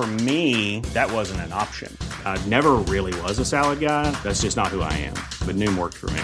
[0.00, 1.94] For me, that wasn't an option.
[2.24, 4.10] I never really was a salad guy.
[4.22, 5.12] That's just not who I am.
[5.44, 6.22] But Noom worked for me.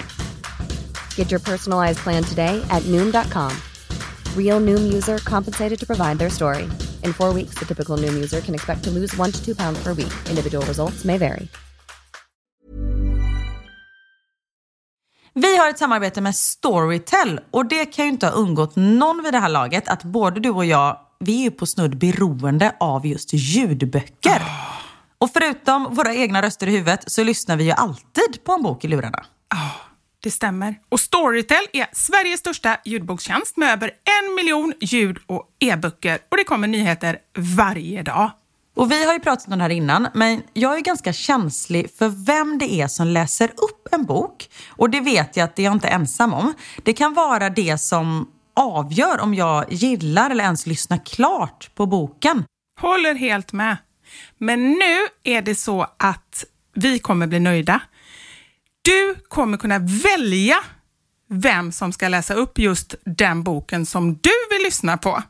[1.15, 3.53] Get your personalized plan today at Noom.com.
[4.35, 6.63] Real Noom user compensated to provide their story.
[7.05, 9.79] In four weeks, the typical Noom user can expect to lose one to two pounds
[9.83, 10.15] per week.
[10.31, 11.47] Individual results may vary.
[15.35, 19.33] Vi har ett samarbete med Storytel och det kan ju inte ha undgått någon vid
[19.35, 23.07] det här laget att både du och jag, vi är ju på snudd beroende av
[23.07, 24.43] just ljudböcker.
[25.19, 28.85] Och förutom våra egna röster i huvudet så lyssnar vi ju alltid på en bok
[28.85, 29.27] i lurarna.
[30.23, 30.75] Det stämmer.
[30.89, 36.19] Och Storytel är Sveriges största ljudbokstjänst med över en miljon ljud och e-böcker.
[36.31, 37.19] Och det kommer nyheter
[37.57, 38.31] varje dag.
[38.77, 42.09] Och vi har ju pratat om det här innan, men jag är ganska känslig för
[42.09, 44.49] vem det är som läser upp en bok.
[44.69, 46.55] Och det vet jag att det är jag inte ensam om.
[46.83, 52.45] Det kan vara det som avgör om jag gillar eller ens lyssnar klart på boken.
[52.81, 53.77] Håller helt med.
[54.39, 56.45] Men nu är det så att
[56.75, 57.81] vi kommer bli nöjda.
[58.83, 60.57] Du kommer kunna välja
[61.29, 65.23] vem som ska läsa upp just den boken som du vill lyssna på.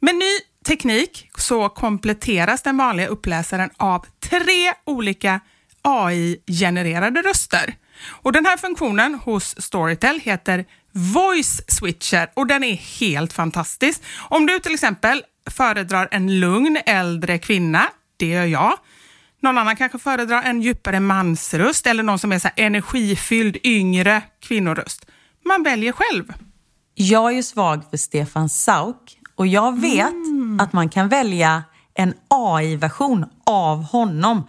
[0.00, 5.40] Med ny teknik så kompletteras den vanliga uppläsaren av tre olika
[5.82, 7.74] AI-genererade röster.
[8.04, 14.02] Och Den här funktionen hos Storytel heter Voice Switcher och den är helt fantastisk.
[14.18, 17.82] Om du till exempel föredrar en lugn äldre kvinna,
[18.16, 18.72] det gör jag,
[19.40, 25.06] någon annan kanske föredrar en djupare mansröst eller någon som är så energifylld yngre kvinnoröst.
[25.44, 26.32] Man väljer själv.
[26.94, 30.14] Jag är ju svag för Stefan Sauk och jag vet
[30.58, 31.62] att man kan välja
[31.94, 34.48] en AI-version av honom.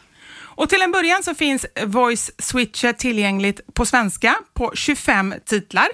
[0.61, 5.87] Och till en början så finns Voice Switcher tillgängligt på svenska på 25 titlar.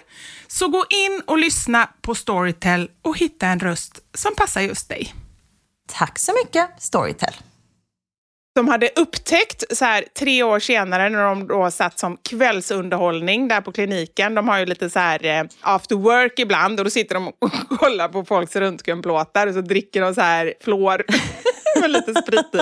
[0.47, 5.13] Så gå in och lyssna på Storytel och hitta en röst som passar just dig.
[5.94, 7.33] Tack så mycket, Storytel.
[8.55, 13.61] De hade upptäckt så här tre år senare när de då satt som kvällsunderhållning där
[13.61, 14.35] på kliniken.
[14.35, 17.51] De har ju lite så här eh, after work ibland och då sitter de och
[17.79, 21.03] kollar på folks röntgenplåtar och så dricker de så här flår
[21.81, 22.59] med lite sprit i.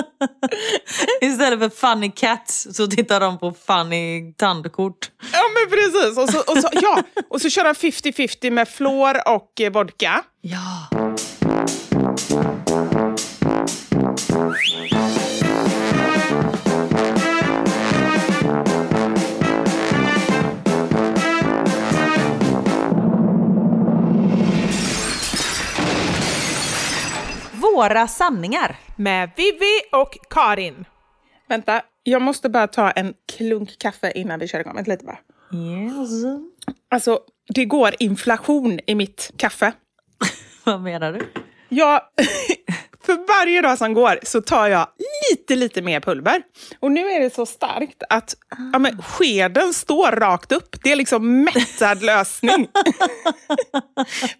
[1.26, 5.12] Istället för funny cats så tittar de på funny tandkort.
[5.34, 6.18] Ja men precis.
[6.18, 10.24] Och så, och så, ja, och så kör de 50-50 med flår och eh, vodka.
[10.42, 10.90] Ja.
[27.76, 28.76] Våra sanningar.
[28.96, 30.86] Med Vivi och Karin.
[31.48, 34.76] Vänta, jag måste bara ta en klunk kaffe innan vi kör igång.
[34.76, 35.18] Vänta lite bara.
[35.54, 36.10] Yes.
[36.90, 37.20] Alltså,
[37.54, 39.74] det går inflation i mitt kaffe.
[40.64, 41.20] Vad menar du?
[41.70, 42.02] Jag,
[43.06, 44.88] för varje dag som går så tar jag
[45.32, 46.42] lite, lite mer pulver.
[46.80, 48.36] Och nu är det så starkt att
[48.74, 50.76] ja, men, skeden står rakt upp.
[50.84, 52.68] Det är liksom mättad lösning.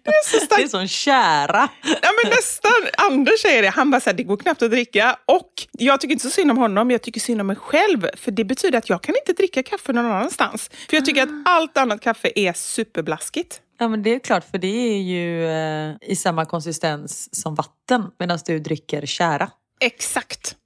[0.04, 0.70] det är så Det är starkt.
[0.70, 1.68] som kära.
[2.02, 2.72] Ja, men nästan.
[2.98, 3.68] Anders säger det.
[3.68, 5.16] Han bara så här, det går knappt att dricka.
[5.26, 8.06] Och jag tycker inte så synd om honom, jag tycker synd om mig själv.
[8.16, 10.70] För det betyder att jag kan inte dricka kaffe någon annanstans.
[10.90, 13.60] För jag tycker att allt annat kaffe är superblaskigt.
[13.78, 18.10] Ja men det är klart för det är ju eh, i samma konsistens som vatten
[18.18, 19.50] medan du dricker kära.
[19.80, 20.56] Exakt.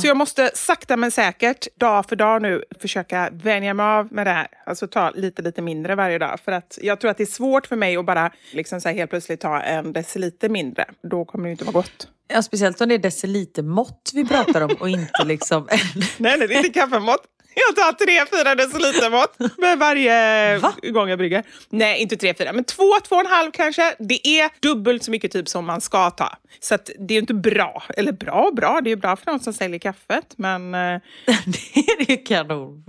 [0.00, 4.26] Så jag måste sakta men säkert, dag för dag nu, försöka vänja mig av med
[4.26, 4.46] det här.
[4.66, 6.40] Alltså ta lite, lite mindre varje dag.
[6.44, 8.96] För att jag tror att det är svårt för mig att bara liksom så här
[8.96, 10.84] helt plötsligt ta en deciliter mindre.
[11.02, 12.08] Då kommer det inte vara gott.
[12.28, 15.68] Ja, speciellt om det är decilitermått vi pratar om och inte liksom...
[16.18, 17.22] Nej, nej, det är inte kaffemått.
[17.54, 20.72] Jag tar tre, fyra deciliter mått med varje Va?
[20.82, 21.44] gång jag brygger.
[21.68, 23.94] Nej, inte tre, fyra, men två, två och en halv kanske.
[23.98, 26.36] Det är dubbelt så mycket typ som man ska ta.
[26.60, 27.82] Så det är ju inte bra.
[27.96, 30.34] Eller bra och bra, det är bra för de som säljer kaffet.
[30.36, 31.00] Men eh,
[31.46, 32.84] det är ju kanon.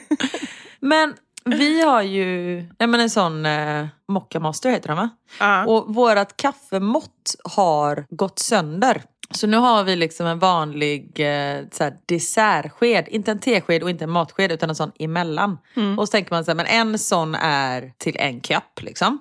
[0.80, 5.10] men vi har ju nej men en sån eh, Mocca Master heter den va?
[5.38, 5.66] Ja.
[5.66, 9.02] Och vårat kaffemått har gått sönder.
[9.34, 13.90] Så nu har vi liksom en vanlig eh, så här, dessertsked, inte en tesked och
[13.90, 15.58] inte en matsked utan en sån emellan.
[15.98, 19.18] Och så tänker man så här, men en sån är till en kopp liksom.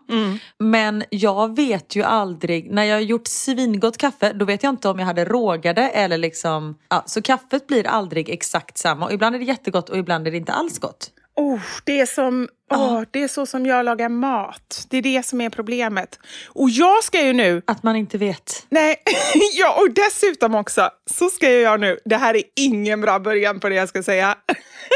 [0.57, 4.89] Men jag vet ju aldrig, när jag har gjort svingott kaffe då vet jag inte
[4.89, 9.05] om jag hade rågade eller liksom, ja, så kaffet blir aldrig exakt samma.
[9.05, 11.11] Och ibland är det jättegott och ibland är det inte alls gott.
[11.39, 14.85] Oh, det, är som, åh, det är så som jag lagar mat.
[14.89, 16.19] Det är det som är problemet.
[16.47, 18.65] Och jag ska ju nu Att man inte vet.
[18.69, 18.95] Nej,
[19.53, 23.69] ja, och dessutom också så ska jag nu, det här är ingen bra början på
[23.69, 24.35] det jag ska säga,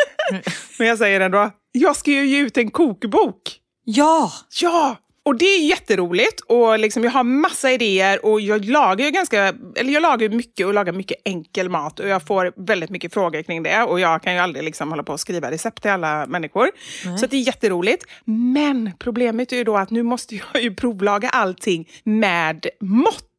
[0.80, 1.52] men jag säger det ändå.
[1.72, 3.60] Jag ska ju ge ut en kokbok.
[3.86, 4.32] Ja!
[4.62, 4.98] Ja!
[5.26, 9.54] Och det är jätteroligt och liksom jag har massa idéer och jag lagar ju ganska,
[9.76, 13.42] eller jag lagar mycket och lagar mycket enkel mat och jag får väldigt mycket frågor
[13.42, 16.26] kring det och jag kan ju aldrig liksom hålla på och skriva recept till alla
[16.26, 16.70] människor.
[17.18, 18.06] Så att det är jätteroligt.
[18.26, 23.30] Men problemet är ju då att nu måste jag ju provlaga allting med mått.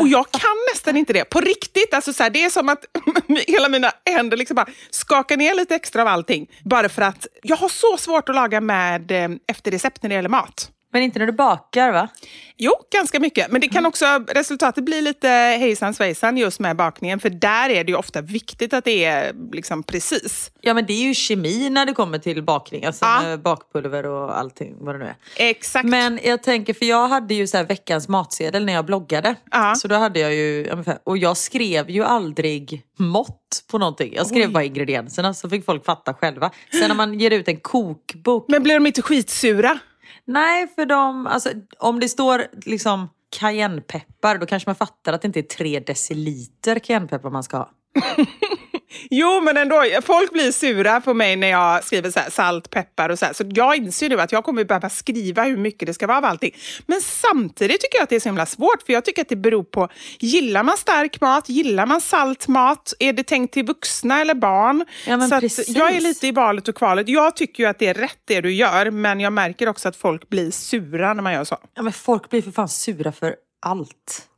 [0.00, 1.24] Och jag kan nästan inte det.
[1.24, 1.94] På riktigt.
[1.94, 2.84] Alltså så här, det är som att
[3.46, 6.50] hela mina händer liksom bara skakar ner lite extra av allting.
[6.64, 10.14] Bara för att jag har så svårt att laga med eh, efter recept när det
[10.14, 10.70] gäller mat.
[10.96, 12.08] Men inte när du bakar va?
[12.56, 13.50] Jo, ganska mycket.
[13.50, 17.20] Men det kan också, resultatet blir lite hejsan svejsan just med bakningen.
[17.20, 20.50] För där är det ju ofta viktigt att det är liksom precis.
[20.60, 22.84] Ja men det är ju kemi när det kommer till bakning.
[22.84, 23.36] Alltså Ja.
[23.36, 25.14] bakpulver och allting vad det nu är.
[25.36, 25.86] Exakt.
[25.88, 29.34] Men jag tänker, för jag hade ju så här veckans matsedel när jag bloggade.
[29.50, 29.74] Ja.
[29.74, 34.12] Så då hade jag ju, ungefär- och jag skrev ju aldrig mått på någonting.
[34.16, 36.50] Jag skrev bara ingredienserna så fick folk fatta själva.
[36.72, 38.44] Sen när man ger ut en kokbok.
[38.48, 39.78] Men blir de inte skitsura?
[40.26, 43.08] Nej, för de, alltså, om det står liksom
[43.38, 47.70] cayennepeppar då kanske man fattar att det inte är tre deciliter cayennepeppar man ska ha.
[49.10, 49.84] Jo, men ändå.
[50.02, 53.32] Folk blir sura på mig när jag skriver så här, salt, peppar och så här.
[53.32, 56.24] Så jag inser nu att jag kommer behöva skriva hur mycket det ska vara av
[56.24, 56.54] allting.
[56.86, 59.36] Men samtidigt tycker jag att det är så himla svårt, för jag tycker att det
[59.36, 59.88] beror på,
[60.18, 61.48] gillar man stark mat?
[61.48, 62.94] Gillar man salt mat?
[62.98, 64.84] Är det tänkt till vuxna eller barn?
[65.06, 65.68] Ja, men så precis.
[65.68, 67.08] jag är lite i valet och kvalet.
[67.08, 69.96] Jag tycker ju att det är rätt det du gör, men jag märker också att
[69.96, 71.56] folk blir sura när man gör så.
[71.74, 74.28] Ja men folk blir för fan sura för allt.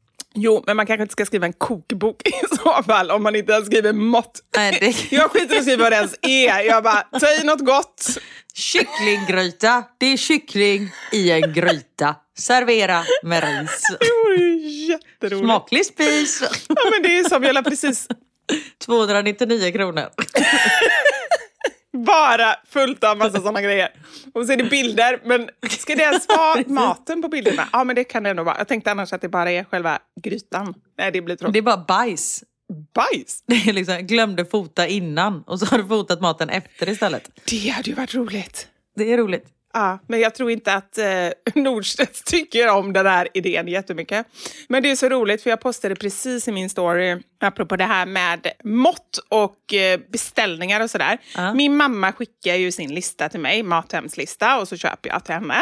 [0.40, 3.52] Jo, men man kanske inte ska skriva en kokbok i så fall, om man inte
[3.52, 4.40] ens skriver mått.
[4.56, 6.60] Nej, det- Jag skiter i att skriva vad det ens är.
[6.60, 8.06] Jag bara, ta i något gott.
[8.54, 12.14] Kycklinggryta, det är kyckling i en gryta.
[12.38, 13.82] Servera med ris.
[14.00, 15.44] Det vore ju jätteroligt.
[15.44, 16.42] Smaklig spis.
[16.68, 18.06] Ja, men det är som jag la precis
[18.86, 20.08] 299 kronor.
[22.04, 23.88] Bara fullt av massa sådana grejer.
[24.34, 27.68] Och så är det bilder, men ska det ens vara maten på bilderna?
[27.72, 28.58] Ja, men det kan det ändå vara.
[28.58, 30.74] Jag tänkte annars att det bara är själva grytan.
[30.98, 31.56] Nej, det blir Det tråkigt.
[31.56, 32.44] är bara bajs.
[32.94, 33.42] Bajs!
[33.46, 37.30] Det är liksom, glömde fota innan och så har du fotat maten efter istället.
[37.50, 38.68] Det hade ju varit roligt.
[38.96, 39.44] Det är roligt.
[39.78, 41.06] Ja, men jag tror inte att eh,
[41.54, 44.26] Nordstedt tycker om den här idén jättemycket.
[44.68, 48.06] Men det är så roligt för jag postade precis i min story, apropå det här
[48.06, 51.18] med mått och eh, beställningar och sådär.
[51.54, 55.54] Min mamma skickar ju sin lista till mig, Mathemslista, och så köper jag till henne.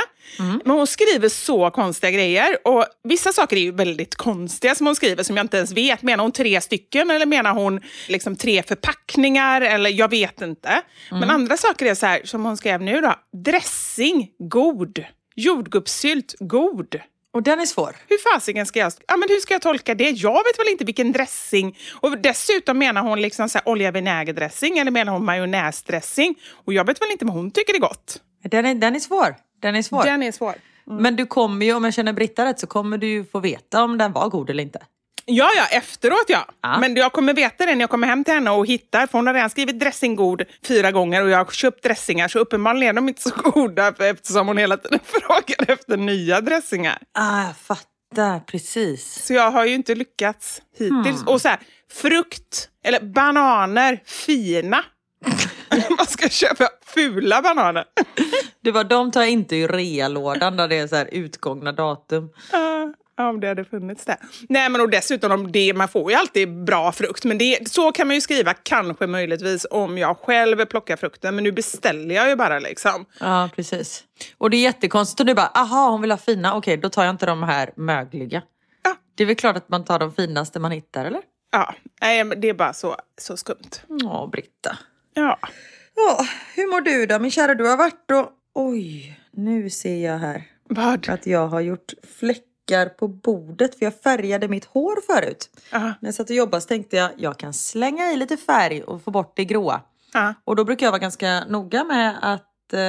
[0.64, 4.96] Men hon skriver så konstiga grejer och vissa saker är ju väldigt konstiga som hon
[4.96, 6.02] skriver som jag inte ens vet.
[6.02, 9.60] Menar hon tre stycken eller menar hon liksom tre förpackningar?
[9.60, 10.82] Eller jag vet inte.
[11.10, 13.14] Men andra saker är så här som hon skrev nu då.
[13.44, 14.05] Dressing,
[14.38, 15.04] god.
[15.34, 17.00] Jordgubbssylt, god.
[17.32, 17.96] Och den är svår.
[18.08, 18.92] Hur fasiken ska jag...
[19.06, 20.10] Ja, men hur ska jag tolka det?
[20.10, 21.78] Jag vet väl inte vilken dressing.
[22.00, 26.34] Och dessutom menar hon liksom så här olja vinägerdressing eller menar hon majonnäsdressing?
[26.64, 28.20] Och jag vet väl inte vad hon tycker är gott.
[28.42, 29.36] Den är, den är svår.
[29.62, 30.04] Den är svår.
[30.04, 30.54] Den är svår.
[30.84, 33.84] Men du kommer ju, om jag känner Britta rätt, så kommer du ju få veta
[33.84, 34.78] om den var god eller inte.
[35.28, 36.46] Ja, ja, efteråt ja.
[36.62, 36.78] Ja.
[36.80, 39.26] Men jag kommer veta det när jag kommer hem till henne och hittar, för hon
[39.26, 43.08] har redan skrivit dressinggod fyra gånger och jag har köpt dressingar, så uppenbarligen är de
[43.08, 46.98] inte så goda för- eftersom hon hela tiden frågar efter nya dressingar.
[47.14, 48.40] Ah, jag fattar.
[48.40, 49.24] Precis.
[49.26, 51.22] Så jag har ju inte lyckats hittills.
[51.26, 51.58] Och så här,
[51.92, 54.84] frukt, eller bananer, fina.
[55.96, 57.84] Man ska köpa fula bananer.
[58.60, 62.28] Du bara, de tar jag inte ur realådan där det är så här utgångna datum.
[62.52, 64.16] Ja, om det hade funnits det.
[64.48, 67.24] Nej, men och dessutom, om det, man får ju alltid bra frukt.
[67.24, 71.34] Men det, så kan man ju skriva, kanske möjligtvis, om jag själv plockar frukten.
[71.34, 73.04] Men nu beställer jag ju bara liksom.
[73.20, 74.04] Ja, precis.
[74.38, 77.04] Och det är jättekonstigt och du bara, aha, hon vill ha fina, okej då tar
[77.04, 78.42] jag inte de här mögliga.
[78.84, 78.94] Ja.
[79.14, 81.22] Det är väl klart att man tar de finaste man hittar, eller?
[81.52, 83.70] Ja, nej, men det är bara så, så skumt.
[83.88, 84.78] Ja, Britta.
[85.14, 85.38] Ja.
[85.94, 87.54] Ja, hur mår du då min kära?
[87.54, 88.28] Du har varit och...
[88.54, 91.08] Oj, nu ser jag här Vad?
[91.08, 91.92] att jag har gjort
[92.66, 95.50] fläckar på bordet för jag färgade mitt hår förut.
[95.72, 95.78] Ja.
[95.78, 99.02] När jag satt och jobbade så tänkte jag jag kan slänga i lite färg och
[99.02, 99.80] få bort det gråa.
[100.12, 100.34] Ja.
[100.44, 102.80] Och då brukar jag vara ganska noga med att, eh,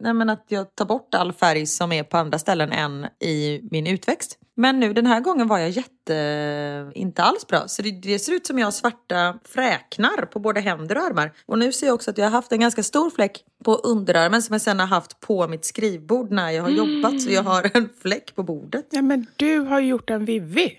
[0.00, 3.60] nej men att jag tar bort all färg som är på andra ställen än i
[3.70, 4.38] min utväxt.
[4.58, 7.68] Men nu den här gången var jag jätte, inte alls bra.
[7.68, 11.32] Så det, det ser ut som jag har svarta fräknar på både händer och armar.
[11.46, 14.42] Och nu ser jag också att jag har haft en ganska stor fläck på underarmen
[14.42, 17.20] som jag sen har haft på mitt skrivbord när jag har jobbat.
[17.20, 18.86] Så jag har en fläck på bordet.
[18.90, 20.78] ja, men du har gjort en Vivi.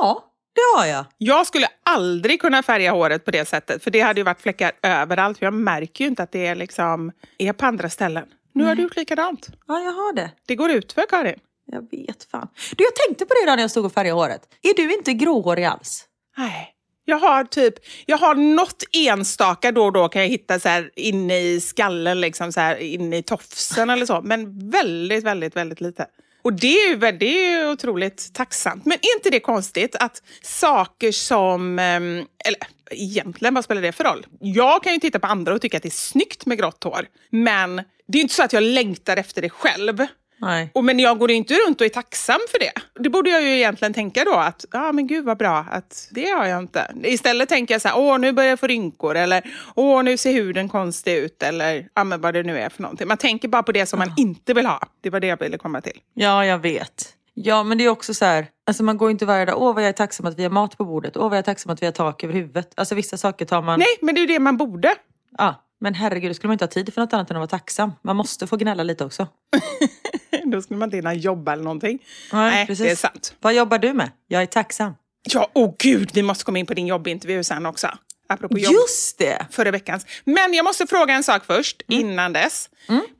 [0.00, 0.27] Ja,
[0.58, 1.04] det har jag.
[1.18, 4.72] Jag skulle aldrig kunna färga håret på det sättet, för det hade ju varit fläckar
[4.82, 5.38] överallt.
[5.38, 8.24] För jag märker ju inte att det är, liksom, är på andra ställen.
[8.52, 9.48] Nu har du gjort likadant.
[9.66, 10.30] Ja, jag har det.
[10.46, 11.38] Det går ut för Karin.
[11.72, 12.48] Jag vet fan.
[12.76, 14.42] Du, jag tänkte på det idag när jag stod och färgade håret.
[14.62, 16.04] Är du inte gråhårig alls?
[16.36, 16.74] Nej.
[17.04, 17.74] Jag har typ,
[18.06, 22.20] jag har något enstaka då och då kan jag hitta så här inne i skallen,
[22.20, 24.20] liksom så här inne i tofsen eller så.
[24.24, 26.06] Men väldigt, väldigt, väldigt lite.
[26.42, 28.84] Och det är ju det är ju otroligt tacksamt.
[28.86, 34.04] Men är inte det konstigt att saker som, ehm, eller egentligen vad spelar det för
[34.04, 34.26] roll?
[34.40, 37.06] Jag kan ju titta på andra och tycka att det är snyggt med grått hår.
[37.30, 40.06] Men det är ju inte så att jag längtar efter det själv.
[40.40, 40.70] Nej.
[40.74, 42.72] Och, men jag går inte runt och är tacksam för det.
[43.02, 46.28] Det borde jag ju egentligen tänka då att, ja men gud vad bra, att det
[46.30, 46.94] har jag inte.
[47.02, 49.42] Istället tänker jag så här, åh nu börjar jag få rynkor eller
[49.74, 53.08] åh nu ser huden konstig ut eller ja men vad det nu är för någonting.
[53.08, 54.80] Man tänker bara på det som man inte vill ha.
[55.00, 56.00] Det var det jag ville komma till.
[56.14, 57.14] Ja, jag vet.
[57.34, 59.82] Ja, men det är också så här, alltså man går inte varje dag, åh vad
[59.82, 61.82] jag är tacksam att vi har mat på bordet, åh vad jag är tacksam att
[61.82, 62.72] vi har tak över huvudet.
[62.76, 63.78] Alltså vissa saker tar man...
[63.78, 64.94] Nej, men det är ju det man borde.
[65.38, 67.46] Ja, men herregud, då skulle man inte ha tid för något annat än att vara
[67.60, 67.92] tacksam.
[68.02, 69.28] Man måste få gnälla lite också.
[70.44, 71.98] Då skulle man inte hinna jobba eller någonting.
[72.32, 72.84] Nej, Nej, precis.
[72.84, 73.34] det är sant.
[73.40, 74.10] Vad jobbar du med?
[74.26, 74.92] Jag är tacksam.
[75.32, 77.88] Ja, åh gud, vi måste komma in på din jobbintervju sen också.
[78.28, 78.72] Apropå jobb.
[78.72, 79.46] Just det!
[79.50, 80.06] förra veckans.
[80.24, 82.70] Men jag måste fråga en sak först, innan dess.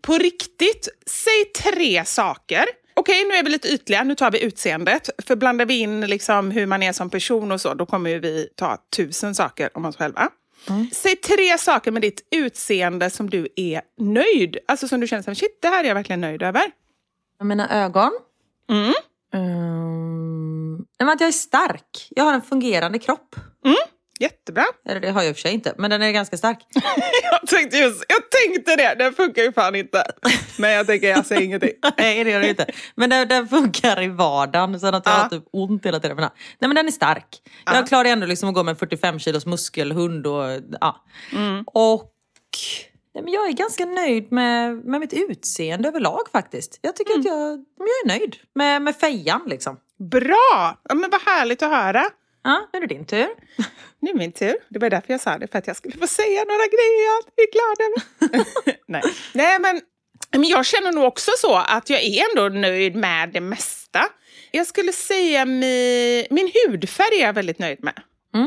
[0.03, 2.65] På riktigt, säg tre saker.
[2.95, 5.11] Okej, nu är vi lite ytliga, nu tar vi utseendet.
[5.27, 8.49] För blandar vi in liksom hur man är som person och så, då kommer vi
[8.57, 10.31] ta tusen saker om oss själva.
[10.93, 14.59] Säg tre saker med ditt utseende som du är nöjd.
[14.69, 16.63] Alltså som du känner som, shit, det här är jag verkligen nöjd över.
[17.43, 18.11] Mina ögon.
[18.71, 18.93] Mm.
[19.35, 20.85] Mm.
[20.99, 22.09] Men att jag är stark.
[22.11, 23.37] Jag har en fungerande kropp.
[24.19, 24.65] Jättebra.
[24.89, 26.59] Eller det har jag i och för sig inte, men den är ganska stark.
[27.31, 30.05] Jag tänkte, just, jag tänkte det, den funkar ju fan inte.
[30.59, 31.71] Men jag tänker, jag säger ingenting.
[31.99, 32.67] Nej, det gör det inte.
[32.95, 34.81] Men den, den funkar i vardagen.
[34.81, 35.11] Så att jag Ja.
[35.11, 36.17] har typ ont hela tiden.
[36.17, 37.27] Men, nej, men den är stark.
[37.65, 40.27] Jag klarar ändå liksom att gå med en 45 kilos muskelhund.
[40.27, 40.45] Och,
[40.81, 41.05] ja.
[41.67, 42.13] och
[43.15, 46.79] nej, men jag är ganska nöjd med, med mitt utseende överlag faktiskt.
[46.83, 49.77] Jag tycker att jag, jag är nöjd med, med fejan liksom.
[50.11, 50.79] Bra!
[50.89, 52.05] Ja, men vad härligt att höra.
[52.43, 53.29] Ja, nu är det din tur.
[54.01, 54.57] Nu är min tur.
[54.69, 57.25] Det var därför jag sa det, för att jag skulle få säga några grejer jag
[57.37, 58.47] är glad över.
[58.87, 59.03] Nej.
[59.35, 59.81] Nej, men,
[60.33, 64.05] men jag känner nog också så att jag är ändå nöjd med det mesta.
[64.51, 68.03] Jag skulle säga mi, min hudfärg är jag väldigt nöjd med.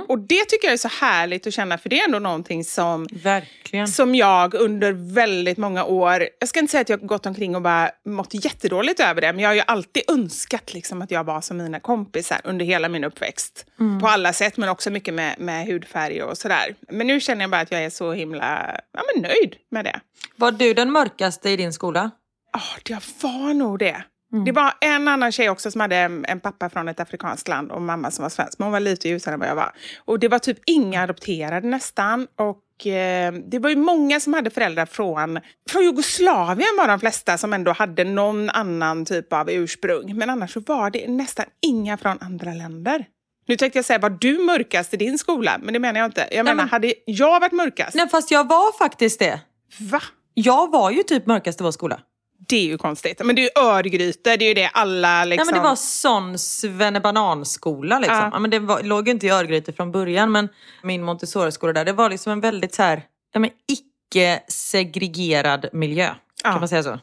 [0.08, 3.08] Och det tycker jag är så härligt att känna, för det är ändå någonting som
[3.12, 3.88] Verkligen.
[3.88, 7.62] som jag under väldigt många år, jag ska inte säga att jag gått omkring och
[7.62, 11.42] bara mått jättedåligt över det, men jag har ju alltid önskat liksom att jag var
[11.42, 13.66] som mina kompisar under hela min uppväxt.
[14.02, 16.76] På alla sätt, men också mycket med, med hudfärg och sådär.
[16.92, 20.00] Men nu känner jag bara att jag är så himla ja, men nöjd med det.
[20.36, 22.12] Var du den mörkaste i din skola?
[22.54, 24.04] Ja, det var nog det.
[24.46, 27.72] Det var en annan tjej också som hade en, en pappa från ett afrikanskt land
[27.72, 28.60] och mamma som var svensk.
[28.60, 29.72] Men hon var lite ljusare än vad jag var.
[30.06, 32.28] Och det var typ inga adopterade nästan.
[32.36, 37.38] Och eh, det var ju många som hade föräldrar från, från Jugoslavien var de flesta
[37.38, 40.18] som ändå hade någon annan typ av ursprung.
[40.18, 43.06] Men annars så var det nästan inga från andra länder.
[43.48, 45.60] Nu tänkte jag säga, var du mörkast i din skola?
[45.64, 46.28] Men det menar jag inte.
[46.32, 47.96] Jag menar, men- hade jag varit mörkast?
[47.96, 49.40] Nej, fast jag var faktiskt det.
[49.80, 50.02] Va?
[50.34, 52.00] Jag var ju typ mörkast i vår skola.
[52.48, 53.22] Det är ju konstigt.
[53.24, 55.46] Men det är ju Örgryte, det är ju det alla liksom...
[55.46, 58.18] Nej, men det var sån svennebananskola liksom.
[58.18, 58.30] Ja.
[58.34, 58.40] Ja.
[58.40, 60.50] men det var, låg ju inte i Örgryte från början men
[60.84, 66.10] min Montessori-skola där, det var liksom en väldigt så här, ja, men icke-segregerad miljö.
[66.44, 66.52] Ja.
[66.52, 67.00] Kan man säga så?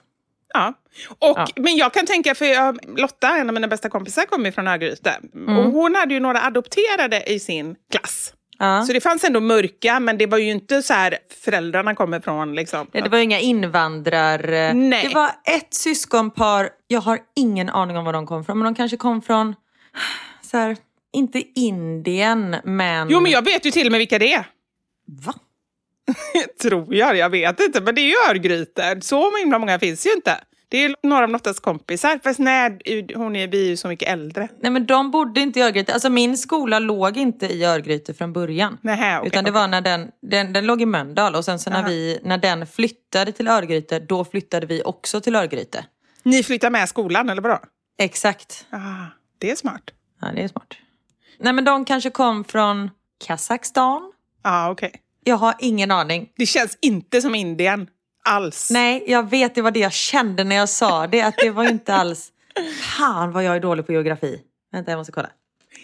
[0.54, 0.72] Ja.
[1.08, 1.46] Och, Ja.
[1.56, 5.14] Men jag kan tänka, för jag, Lotta, en av mina bästa kompisar, kommer från Örgryte.
[5.34, 5.58] Mm.
[5.58, 8.32] Och hon hade ju några adopterade i sin klass.
[8.58, 8.82] Ja.
[8.82, 12.54] Så det fanns ändå mörka, men det var ju inte så här föräldrarna kommer från.
[12.54, 12.86] Liksom.
[12.92, 14.72] Nej, det var ju inga invandrar...
[14.74, 15.08] Nej.
[15.08, 18.74] Det var ett syskonpar, jag har ingen aning om var de kom från, men de
[18.74, 19.54] kanske kom från,
[20.42, 20.76] så här,
[21.12, 23.10] inte Indien, men...
[23.10, 24.44] Jo, men jag vet ju till och med vilka det är.
[25.06, 25.34] Va?
[26.62, 27.80] Tror jag, jag vet inte.
[27.80, 28.98] Men det är ju Örgryte.
[29.02, 30.40] Så himla många finns ju inte.
[30.70, 32.20] Det är några av Lottas kompisar.
[32.24, 32.78] Fast nej,
[33.14, 34.48] hon är, ju så mycket äldre.
[34.60, 35.92] Nej men de bodde inte i Örgryte.
[35.92, 38.78] Alltså min skola låg inte i Örgryte från början.
[38.82, 39.60] Nähä, okej, Utan det okej.
[39.60, 42.66] var när den, den, den låg i Mölndal och sen så när, vi, när den
[42.66, 45.84] flyttade till Örgryte, då flyttade vi också till Örgryte.
[46.22, 47.58] Ni flyttar med skolan, eller vadå?
[47.98, 48.66] Exakt.
[48.70, 49.06] Ah,
[49.38, 49.82] det är smart.
[50.20, 50.74] Ja, det är smart.
[51.38, 52.90] Nej men de kanske kom från
[53.26, 54.12] Kazakstan.
[54.42, 54.92] Ja, ah, okej.
[55.24, 56.28] Jag har ingen aning.
[56.36, 57.86] Det känns inte som Indien
[58.24, 58.70] alls.
[58.70, 61.20] Nej, jag vet, det var det jag kände när jag sa det.
[61.20, 62.32] Att det var ju inte alls...
[62.98, 64.40] Fan vad jag är dålig på geografi.
[64.72, 65.30] Vänta, jag måste kolla.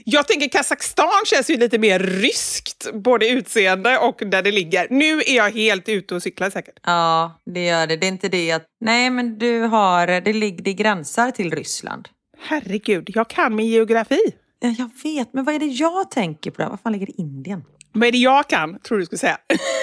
[0.04, 4.86] Jag tänker Kazakstan känns ju lite mer ryskt, både utseende och där det ligger.
[4.90, 6.78] Nu är jag helt ute och cyklar säkert.
[6.82, 7.96] Ja, det gör det.
[7.96, 8.66] Det är inte det att...
[8.80, 10.06] Nej, men du har...
[10.06, 12.08] Det, ligger, det gränsar till Ryssland.
[12.38, 14.20] Herregud, jag kan min geografi.
[14.60, 16.62] Ja, jag vet, men vad är det jag tänker på?
[16.62, 16.68] Där?
[16.68, 17.64] Var fan ligger Indien?
[17.92, 19.38] Vad är det jag kan, tror du skulle säga?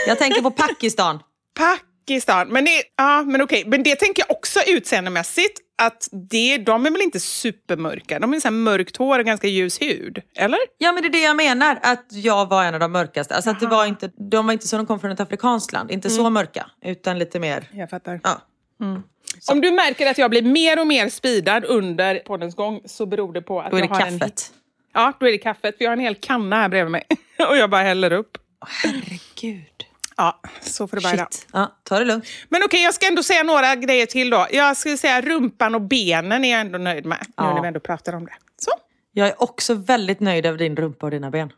[0.08, 1.20] Jag tänker på Pakistan.
[1.60, 1.91] Pakistan.
[2.48, 5.60] Men, det, ja, men okej, men det tänker jag också utseendemässigt.
[5.78, 8.20] Att det, de är väl inte supermörka?
[8.20, 10.22] De är så mörkt hår och ganska ljus hud.
[10.36, 10.60] Eller?
[10.78, 11.80] Ja, men det är det jag menar.
[11.82, 13.36] Att jag var en av de mörkaste.
[13.36, 15.92] Alltså att det var inte, de var inte så de kom från ett afrikanskt land.
[15.92, 17.64] Inte så mörka, utan lite mer...
[17.74, 18.20] Jag fattar.
[18.24, 18.42] Ja.
[19.52, 23.34] Om du märker att jag blir mer och mer speedad under poddens gång så beror
[23.34, 24.20] det på att Då är det jag har en...
[24.20, 24.54] kaffet.
[24.94, 25.78] Ja, då är det kaffet.
[25.78, 27.04] För jag har en hel kanna här bredvid mig.
[27.50, 28.38] och jag bara häller upp.
[28.84, 29.86] Herregud.
[30.18, 31.18] Ja, så får det vara.
[31.18, 31.48] Shit.
[31.54, 32.26] Ja, ta det lugnt.
[32.50, 34.48] Men okej, jag ska ändå säga några grejer till då.
[34.52, 37.18] Jag skulle säga rumpan och benen är jag ändå nöjd med.
[37.22, 37.54] Nu Ja.
[37.54, 38.34] när vi ändå pratar om det.
[38.58, 38.72] Så.
[39.14, 41.52] Jag är också väldigt nöjd över din rumpa och dina ben.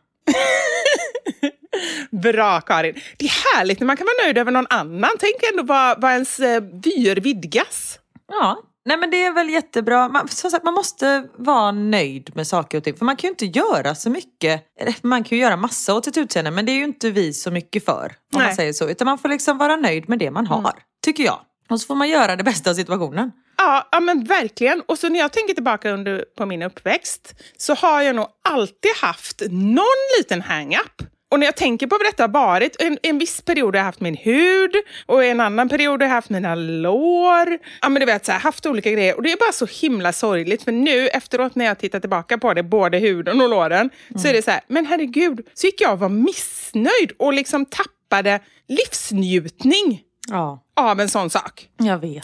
[2.10, 2.94] Bra Karin.
[3.16, 5.10] Det är härligt när man kan vara nöjd över någon annan.
[5.20, 7.98] Tänk ändå vad, vad ens eh, vyer vidgas.
[8.28, 10.08] Ja, nej men det är väl jättebra.
[10.08, 12.96] Man, som sagt, man måste vara nöjd med saker och ting.
[12.96, 14.64] För man kan ju inte göra så mycket.
[15.02, 17.50] Man kan ju göra massa åt sitt utseende men det är ju inte vi så
[17.50, 18.04] mycket för.
[18.04, 18.54] Om man Nej.
[18.54, 18.88] säger så.
[18.88, 20.72] Utan man får liksom vara nöjd med det man har.
[21.04, 21.40] Tycker jag.
[21.70, 23.32] Och så får man göra det bästa av situationen.
[23.56, 24.80] Ja, ja, men verkligen.
[24.80, 28.90] Och så när jag tänker tillbaka under, på min uppväxt så har jag nog alltid
[29.02, 29.84] haft någon
[30.18, 31.02] liten hang-up.
[31.34, 33.84] Och när jag tänker på vad detta har varit, en, en viss period har jag
[33.84, 34.74] haft min hud
[35.06, 37.58] och en annan period har jag haft mina lår.
[37.82, 39.16] Ja men du vet, så här, haft olika grejer.
[39.16, 42.54] Och det är bara så himla sorgligt för nu efteråt när jag tittar tillbaka på
[42.54, 45.92] det, både huden och låren, så är det så här, men herregud, så gick jag
[45.92, 51.68] och var missnöjd och liksom tappade livsnjutning Ja, av en sån sak.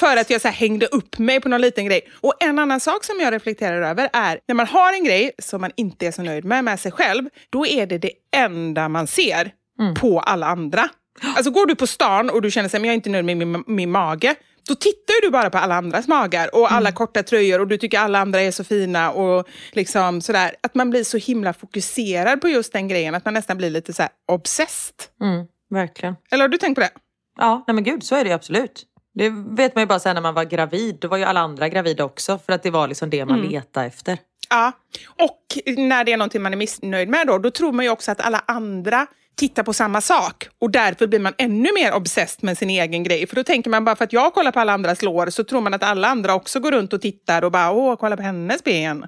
[0.01, 2.01] För att jag så hängde upp mig på någon liten grej.
[2.21, 5.61] Och en annan sak som jag reflekterar över är när man har en grej som
[5.61, 9.07] man inte är så nöjd med, med sig själv, då är det det enda man
[9.07, 9.53] ser
[9.95, 10.89] på alla andra.
[11.37, 13.65] Alltså går du på stan och du känner men jag är inte nöjd med min,
[13.67, 14.35] min mage,
[14.69, 17.99] då tittar du bara på alla andras magar och alla korta tröjor och du tycker
[17.99, 20.55] alla andra är så fina och liksom sådär.
[20.61, 23.93] Att man blir så himla fokuserad på just den grejen att man nästan blir lite
[23.93, 24.95] så här obsessed.
[25.23, 26.17] Mm, verkligen.
[26.31, 26.91] Eller har du tänkt på det?
[27.41, 28.87] Ja, nej men gud, så är det absolut.
[29.15, 30.97] Det vet man ju bara sen när man var gravid.
[31.01, 32.39] Då var ju alla andra gravida också.
[32.47, 34.19] För att det var liksom det man letade efter.
[34.51, 34.73] Ja,
[35.07, 38.11] och när det är någonting man är missnöjd med då, då tror man ju också
[38.11, 40.49] att alla andra tittar på samma sak.
[40.59, 43.27] Och därför blir man ännu mer obsessed med sin egen grej.
[43.27, 45.61] För då tänker man bara för att jag kollar på alla andras lår så tror
[45.61, 48.65] man att alla andra också går runt och tittar och bara åh, kolla på hennes
[48.65, 49.07] ben.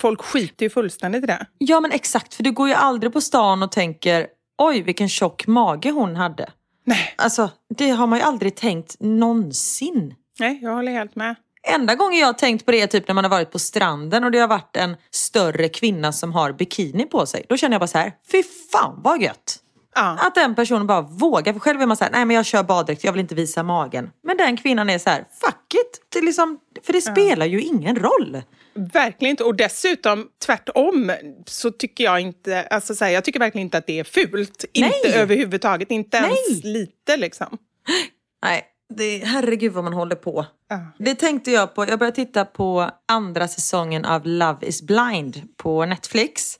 [0.00, 1.46] Folk skiter ju fullständigt i det.
[1.58, 4.26] Ja men exakt, för du går ju aldrig på stan och tänker
[4.58, 6.50] oj vilken tjock mage hon hade.
[6.84, 10.14] Nej, Alltså det har man ju aldrig tänkt någonsin.
[10.38, 11.34] nej, jag håller helt med.
[11.68, 14.24] Enda gången jag har tänkt på det är typ när man har varit på stranden
[14.24, 17.46] och det har varit en större kvinna som har bikini på sig.
[17.48, 18.42] Då känner jag bara så här, fy
[18.72, 19.58] fan vad gött!
[19.94, 20.18] Ja.
[20.20, 21.52] Att den personen bara vågar.
[21.52, 23.62] För själv är man så här, nej men jag kör baddräkt, jag vill inte visa
[23.62, 24.10] magen.
[24.22, 26.00] Men den kvinnan är så här, fuck it!
[26.08, 28.42] Det liksom, för det spelar ju ingen roll.
[28.74, 29.44] Verkligen inte.
[29.44, 31.12] Och dessutom, tvärtom,
[31.46, 32.62] så tycker jag inte...
[32.62, 34.64] Alltså så här, jag tycker verkligen inte att det är fult.
[34.74, 34.92] Nej.
[35.04, 35.90] Inte överhuvudtaget.
[35.90, 36.72] Inte ens Nej.
[36.72, 37.58] lite liksom.
[38.42, 38.64] Nej,
[38.96, 40.46] det, herregud vad man håller på.
[40.68, 40.80] Ja.
[40.98, 41.86] Det tänkte jag på.
[41.88, 46.58] Jag började titta på andra säsongen av Love is blind på Netflix.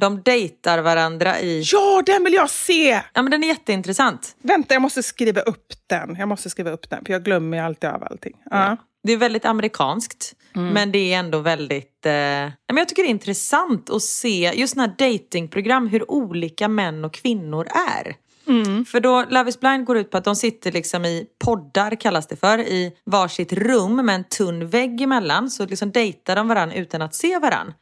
[0.00, 1.62] De dejtar varandra i...
[1.72, 3.02] Ja, den vill jag se!
[3.14, 4.36] Ja men den är jätteintressant.
[4.42, 6.16] Vänta, jag måste skriva upp den.
[6.18, 8.34] Jag måste skriva upp den, för jag glömmer alltid av allting.
[8.50, 8.76] Ja.
[9.02, 10.34] Det är väldigt amerikanskt.
[10.52, 12.06] Men det är ändå väldigt...
[12.06, 12.12] Eh...
[12.12, 17.04] men Jag tycker det är intressant att se just sådana här datingprogram hur olika män
[17.04, 18.16] och kvinnor är.
[18.84, 22.26] För då Love is blind går ut på att de sitter liksom i poddar kallas
[22.26, 22.58] det för.
[22.58, 25.50] I varsitt rum med en tunn vägg emellan.
[25.50, 27.74] Så liksom dejtar de varandra utan att se varandra.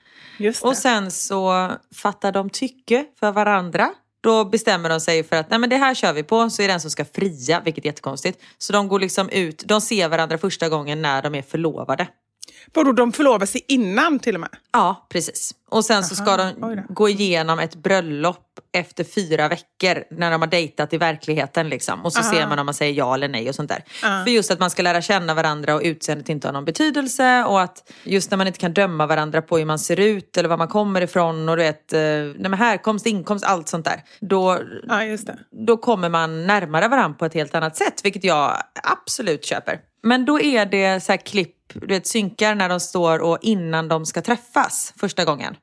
[0.63, 3.89] Och sen så fattar de tycke för varandra.
[4.23, 6.67] Då bestämmer de sig för att nej men det här kör vi på, så är
[6.67, 8.43] det den som ska fria, vilket är jättekonstigt.
[8.59, 12.09] Så de går liksom ut, de ser varandra första gången när de är förlovade.
[12.75, 14.51] Vadå, de förlovar sig innan till och med?
[14.73, 15.55] Ja, precis.
[15.69, 20.43] Och sen så ska Aha, de gå igenom ett bröllop efter fyra veckor när de
[20.43, 21.69] har dejtat i verkligheten.
[21.69, 22.05] Liksom.
[22.05, 22.33] Och så Aha.
[22.33, 23.85] ser man om man säger ja eller nej och sånt där.
[24.03, 24.23] Ja.
[24.25, 27.45] För just att man ska lära känna varandra och utseendet inte har någon betydelse.
[27.45, 30.49] Och att just när man inte kan döma varandra på hur man ser ut eller
[30.49, 34.03] var man kommer ifrån och du vet, eh, nej men härkomst, inkomst, allt sånt där.
[34.21, 35.17] Då, Ja,
[35.67, 39.81] då kommer man närmare varandra på ett helt annat sätt, vilket jag absolut köper.
[40.03, 43.89] Men då är det så här klipp, du vet synkar när de står och innan
[43.89, 45.57] de ska träffas första gången.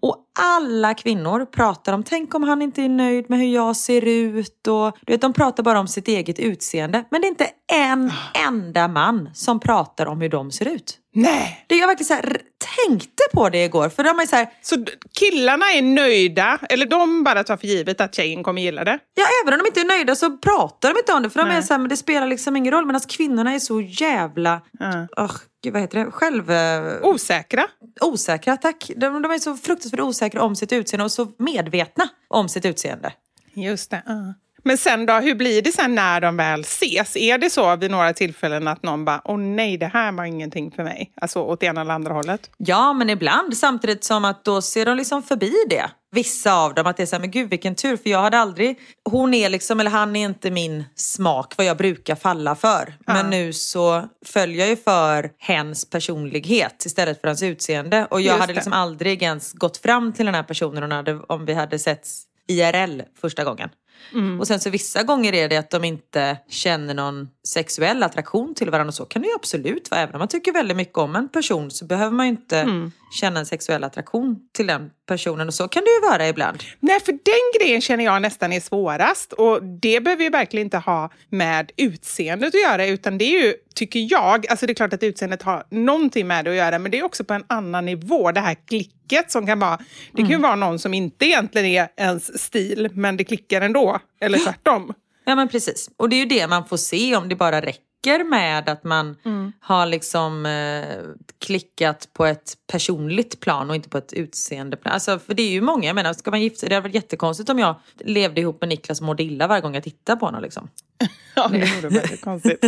[0.00, 4.04] Och alla kvinnor pratar om, tänk om han inte är nöjd med hur jag ser
[4.04, 4.66] ut.
[4.68, 7.04] Och, du vet, de pratar bara om sitt eget utseende.
[7.10, 8.12] Men det är inte en
[8.46, 10.98] enda man som pratar om hur de ser ut.
[11.16, 11.64] Nej!
[11.66, 12.40] Det jag verkligen så här,
[12.86, 13.88] tänkte på det igår.
[13.88, 14.84] För de är så här, Så
[15.18, 18.98] killarna är nöjda, eller de bara tar för givet att tjejen kommer gilla det?
[19.14, 21.30] Ja, även om de inte är nöjda så pratar de inte om det.
[21.30, 21.58] För de Nej.
[21.58, 22.86] är så här, men det spelar liksom ingen roll.
[22.86, 25.06] Medan kvinnorna är så jävla, Ja.
[25.16, 25.32] oh,
[25.64, 26.50] gud, vad heter det, själv...
[26.50, 27.66] eh, Osäkra?
[28.00, 28.90] osäkra, tack.
[28.96, 33.12] De, de är så fruktansvärt osäkra om sitt utseende och så medvetna om sitt utseende.
[33.54, 34.02] Just det.
[34.06, 34.34] ja.
[34.66, 37.16] Men sen då, hur blir det sen när de väl ses?
[37.16, 40.70] Är det så vid några tillfällen att någon bara, åh nej, det här var ingenting
[40.70, 41.12] för mig?
[41.20, 42.50] Alltså åt ena eller andra hållet?
[42.56, 45.90] Ja, men ibland samtidigt som att då ser de liksom förbi det.
[46.10, 48.38] Vissa av dem, att det är så här, men gud vilken tur, för jag hade
[48.38, 48.78] aldrig,
[49.10, 52.94] hon är liksom, eller han är inte min smak, vad jag brukar falla för.
[53.06, 58.06] Men nu så följer jag ju för hens personlighet istället för hans utseende.
[58.10, 58.56] Och jag Just hade det.
[58.56, 63.02] liksom aldrig ens gått fram till den här personen hade, om vi hade setts IRL
[63.20, 63.70] första gången.
[64.12, 64.40] Mm.
[64.40, 68.70] Och sen så vissa gånger är det att de inte känner någon sexuell attraktion till
[68.70, 68.88] varandra.
[68.88, 70.00] Och så kan det ju absolut vara.
[70.00, 72.92] Även om man tycker väldigt mycket om en person så behöver man ju inte Mm.
[73.20, 75.46] känna en sexuell attraktion till den personen.
[75.48, 76.62] Och så kan det ju vara ibland.
[76.80, 79.32] Nej, för den grejen känner jag nästan är svårast.
[79.32, 83.54] Och det behöver ju verkligen inte ha med utseendet att göra, utan det är ju,
[83.74, 86.90] tycker jag, alltså det är klart att utseendet har någonting med det att göra, men
[86.90, 89.78] det är också på en annan nivå, det här klicket som kan vara,
[90.12, 93.98] det kan ju vara någon som inte egentligen är ens stil, men det klickar ändå,
[94.20, 94.92] eller tvärtom.
[95.28, 95.90] Ja men precis.
[95.96, 99.16] Och det är ju det man får se om det bara räcker med att man
[99.60, 100.98] har liksom eh,
[101.38, 104.94] klickat på ett personligt plan och inte på ett utseendeplan.
[104.94, 106.68] Alltså, för det är ju många, jag menar, ska man gifta sig?
[106.68, 109.74] Det hade varit jättekonstigt om jag levde ihop med Niklas och mådde illa varje gång
[109.74, 110.42] jag tittar på honom.
[110.42, 110.68] Liksom.
[111.34, 112.64] Ja, det vore väldigt konstigt.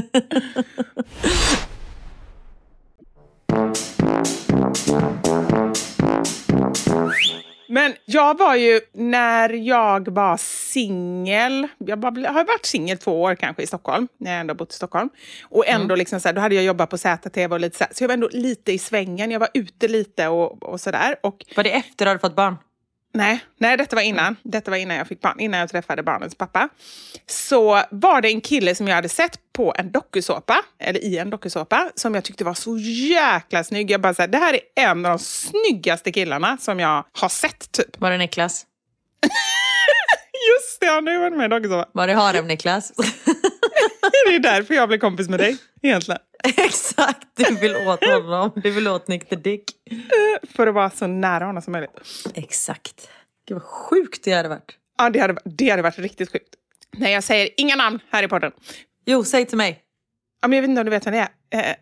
[7.70, 13.34] Men jag var ju, när jag var singel, jag bara, har varit singel två år
[13.34, 15.08] kanske i Stockholm, när jag ändå bott i Stockholm.
[15.42, 17.92] Och ändå liksom så här, då hade jag jobbat på ZTV och lite så här,
[17.94, 21.16] så jag var ändå lite i svängen, jag var ute lite och, och sådär.
[21.56, 22.56] Var det efter du hade fått barn?
[23.14, 24.36] Nej, nej, detta var innan.
[24.42, 26.68] Detta var innan jag fick barn, innan jag träffade barnens pappa.
[27.26, 31.30] Så var det en kille som jag hade sett på en dokusåpa, eller i en
[31.30, 33.90] dokusåpa, som jag tyckte var så jäkla snygg.
[33.90, 37.28] Jag bara så här, det här är en av de snyggaste killarna som jag har
[37.28, 38.00] sett, typ.
[38.00, 38.66] Var det Niklas?
[40.54, 41.88] Just det, han har ju varit med i dokusåpa.
[41.92, 42.92] Var det Harem-Niklas?
[44.28, 46.20] Det är därför jag blev kompis med dig, egentligen.
[46.56, 48.52] Exakt, du vill åt honom.
[48.56, 49.64] Du vill åt Nick the Dick.
[50.54, 51.90] För att vara så nära honom som möjligt.
[52.34, 53.08] Exakt.
[53.48, 54.76] Gud vad sjukt det hade varit.
[54.98, 56.54] Ja, det hade, det hade varit riktigt sjukt.
[56.96, 58.52] Nej, jag säger inga namn här i podden.
[59.06, 59.82] Jo, säg till mig.
[60.42, 61.70] Ja, men jag vet inte om du vet vem det är.
[61.70, 61.76] Eh,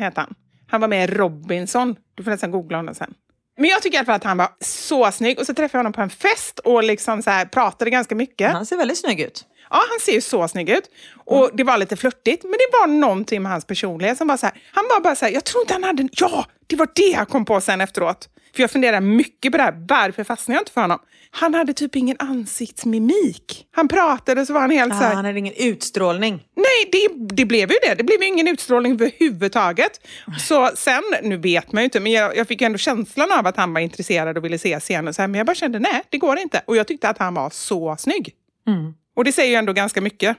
[0.00, 0.34] heter han.
[0.70, 1.96] Han var med i Robinson.
[2.14, 3.14] Du får nästan googla honom sen.
[3.56, 5.38] Men jag tycker i alla fall att han var så snygg.
[5.38, 8.52] Och så träffade jag honom på en fest och liksom så här pratade ganska mycket.
[8.52, 9.46] Han ser väldigt snygg ut.
[9.70, 10.90] Ja, han ser ju så snygg ut.
[11.24, 14.46] Och det var lite flörtigt, men det var någonting med hans personlighet som var så
[14.46, 14.62] här.
[14.72, 16.02] Han var bara så här, jag tror inte han hade...
[16.02, 18.28] en- Ja, det var det jag kom på sen efteråt.
[18.54, 19.74] För jag funderade mycket på det här.
[19.88, 20.98] Varför fastnade jag inte för honom?
[21.30, 23.66] Han hade typ ingen ansiktsmimik.
[23.72, 25.14] Han pratade så var han helt så Ah, här...
[25.14, 26.42] han hade ingen utstrålning.
[26.56, 27.94] Nej, det, det blev ju det.
[27.94, 30.00] Det blev ju ingen utstrålning överhuvudtaget.
[30.48, 33.56] Så sen, nu vet man ju inte, men jag, jag fick ändå känslan av att
[33.56, 35.08] han var intresserad och ville ses igen.
[35.08, 36.62] Och så här, men jag bara kände, nej, det går inte.
[36.66, 38.34] Och jag tyckte att han var så snygg.
[38.66, 38.94] Mm.
[39.18, 40.36] Och det säger ju ändå ganska mycket.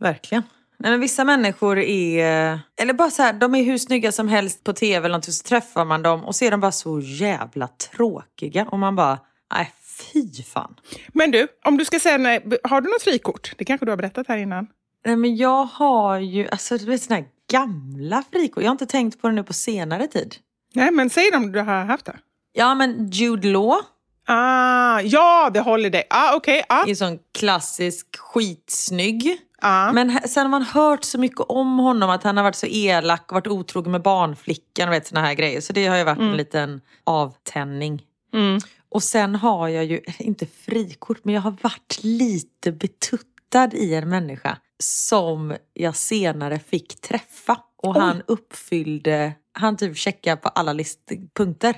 [0.00, 0.42] Verkligen.
[0.78, 4.64] Nej, men vissa människor är, eller bara så här, de är hur snygga som helst
[4.64, 7.68] på tv eller någonting, så träffar man dem och så är de bara så jävla
[7.68, 8.64] tråkiga.
[8.64, 9.18] Och man bara,
[9.54, 9.72] nej
[10.12, 10.74] fy fan.
[11.08, 13.52] Men du, om du ska säga, nej, har du något frikort?
[13.56, 14.66] Det kanske du har berättat här innan.
[15.04, 18.62] Nej men jag har ju, alltså du vet sådana här gamla frikort.
[18.62, 20.36] Jag har inte tänkt på det nu på senare tid.
[20.74, 22.16] Nej, men säg dem du har haft det.
[22.52, 23.80] Ja men Jude Law
[24.26, 26.06] Ah, ja, The Holiday.
[26.10, 26.64] Ah, okej.
[26.68, 29.38] ah, är sån klassisk skitsnygg.
[29.60, 29.92] ah.
[29.92, 33.24] Men sen har man hört så mycket om honom att han har varit så elak
[33.28, 35.60] och varit otrogen med barnflickan och vet såna här grejer.
[35.60, 38.02] Så det har ju varit en liten avtändning.
[38.34, 38.60] Mm.
[38.88, 44.08] Och sen har jag ju, inte frikort, men jag har varit lite betuttad i en
[44.08, 47.58] människa som jag senare fick träffa.
[47.82, 51.76] Och han uppfyllde, han typ checkade på alla listpunkter.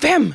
[0.00, 0.34] Vem?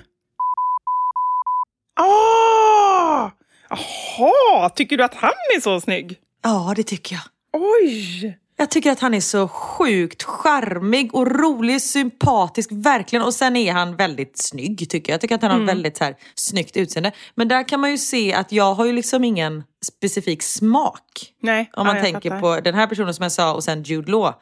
[1.95, 3.31] Ah!
[3.69, 6.19] Jaha, tycker du att han är så snygg?
[6.43, 7.23] Ja, det tycker jag.
[7.61, 8.37] Oj!
[8.57, 13.25] Jag tycker att han är så sjukt charmig och rolig, sympatisk, verkligen.
[13.25, 15.13] Och sen är han väldigt snygg tycker jag.
[15.13, 17.11] Jag tycker att han har väldigt så här, snyggt utseende.
[17.35, 21.01] Men där kan man ju se att jag har ju liksom ingen specifik smak.
[21.41, 22.41] Nej, Om man ja, tänker fattar.
[22.41, 24.33] på den här personen som jag sa och sen Jude Law.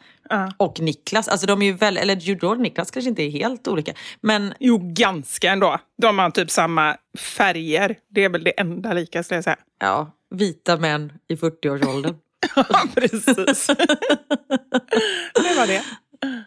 [0.58, 1.28] Och Niklas.
[1.28, 3.94] Alltså de är ju väl, eller Jude Law och Niklas kanske inte är helt olika.
[4.22, 5.80] Men Jo, ganska ändå.
[6.02, 7.96] De har typ samma färger.
[8.10, 9.58] Det är väl det enda lika skulle jag säga.
[9.80, 12.16] ja, vita män i 40-årsåldern.
[12.56, 13.68] Ja, precis.
[15.34, 15.84] det var det.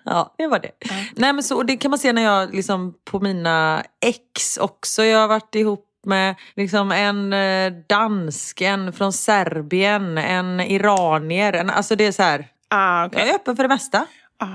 [0.04, 0.70] Ja, det var det.
[1.14, 5.04] Nej, men så, och det kan man se när jag liksom på mina ex också.
[5.04, 11.52] Jag har varit ihop med liksom en eh, dansk, en från Serbien, en iranier.
[11.52, 13.20] En, alltså det är så här, Ah, okej.
[13.20, 14.06] jag är öppen för det mesta.
[14.38, 14.46] Ah.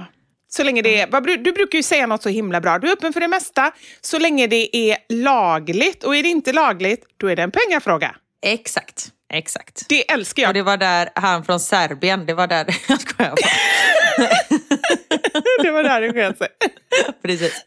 [0.47, 2.79] Så länge det är, du brukar ju säga något så himla bra.
[2.79, 6.03] Du är öppen för det mesta så länge det är lagligt.
[6.03, 8.15] Och är det inte lagligt, då är det en pengafråga.
[8.41, 9.85] Exakt, exakt.
[9.89, 10.49] Det älskar jag.
[10.49, 14.27] Och det var där, han från Serbien, det var där, jag skojar bara.
[15.63, 16.47] det var där det sket sig.
[17.21, 17.65] Precis.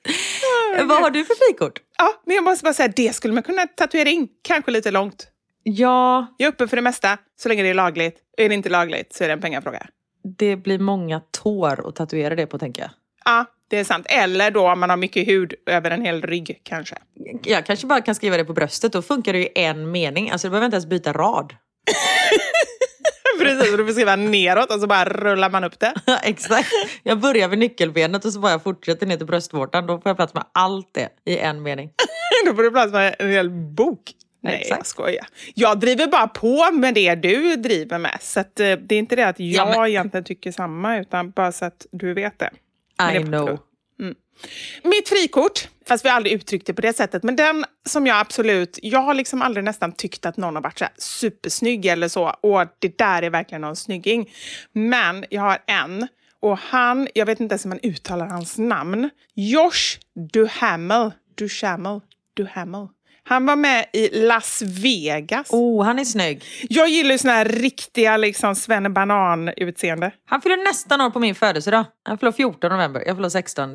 [0.84, 1.80] Vad har du för frikort?
[1.98, 4.28] Ja, men jag måste bara säga, det skulle man kunna tatuera in.
[4.42, 5.26] Kanske lite långt.
[5.62, 8.16] Ja, Jag är öppen för det mesta så länge det är lagligt.
[8.36, 9.86] Är det inte lagligt så är det en pengafråga.
[10.38, 12.90] det blir många tår att tatuera det på tänker jag.
[13.24, 14.06] Ja, det är sant.
[14.08, 16.96] Eller då om man har mycket hud över en hel rygg kanske.
[17.44, 20.30] Jag kanske bara kan skriva det på bröstet, då funkar det ju en mening.
[20.30, 21.52] Alltså du behöver inte ens byta rad.
[23.38, 25.94] Precis, och du får skriva neråt och så bara rullar man upp det.
[26.22, 26.68] Exakt.
[27.02, 29.86] Jag börjar vid nyckelbenet och så bara fortsätter ner till bröstvårtan.
[29.86, 31.90] Då får jag plats med allt det i en mening.
[32.46, 34.00] Då får du plats med en hel bok.
[34.42, 34.78] Nej, Exakt.
[34.78, 35.26] jag skojar.
[35.54, 38.18] Jag driver bara på med det du driver med.
[38.20, 41.52] Så eh, det är inte det att jag Ja, men- egentligen tycker samma, utan bara
[41.52, 42.50] så att du vet det.
[43.00, 43.46] I know.
[43.46, 43.58] tro.
[44.82, 48.20] Mitt frikort, fast vi har aldrig uttryckt det på det sättet, men den som jag
[48.20, 52.28] absolut, jag har liksom aldrig nästan tyckt att någon har varit så supersnygg eller så,
[52.28, 54.30] och det där är verkligen någon snygging.
[54.72, 56.08] Men jag har en,
[56.40, 59.98] och han, jag vet inte ens hur man uttalar hans namn, Josh
[60.32, 62.00] Duhamel, Duhamel,
[62.36, 62.88] Duhamel.
[63.26, 65.50] Han var med i Las Vegas.
[65.50, 66.44] Oh, han är snygg.
[66.68, 70.10] Jag gillar ju såna här riktiga liksom svennebanan-utseende.
[70.26, 71.84] Han fyller nästan år på min födelsedag.
[72.02, 73.74] Han fyller 14 november, jag fyller 16.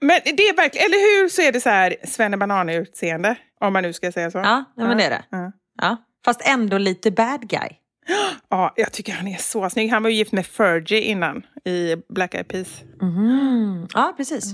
[0.00, 3.92] Men det är verkligen, eller hur så är det så här svennebanan-utseende, om man nu
[3.92, 4.38] ska säga så.
[4.38, 5.24] Ja, ja men det är det.
[5.30, 5.52] Ja.
[5.82, 5.96] Ja.
[6.24, 7.68] Fast ändå lite bad guy.
[8.50, 9.90] Ja, jag tycker han är så snygg.
[9.90, 12.82] Han var ju gift med Fergie innan i Black Eyed Peas.
[13.02, 13.86] Mm.
[13.94, 14.44] Ja, precis.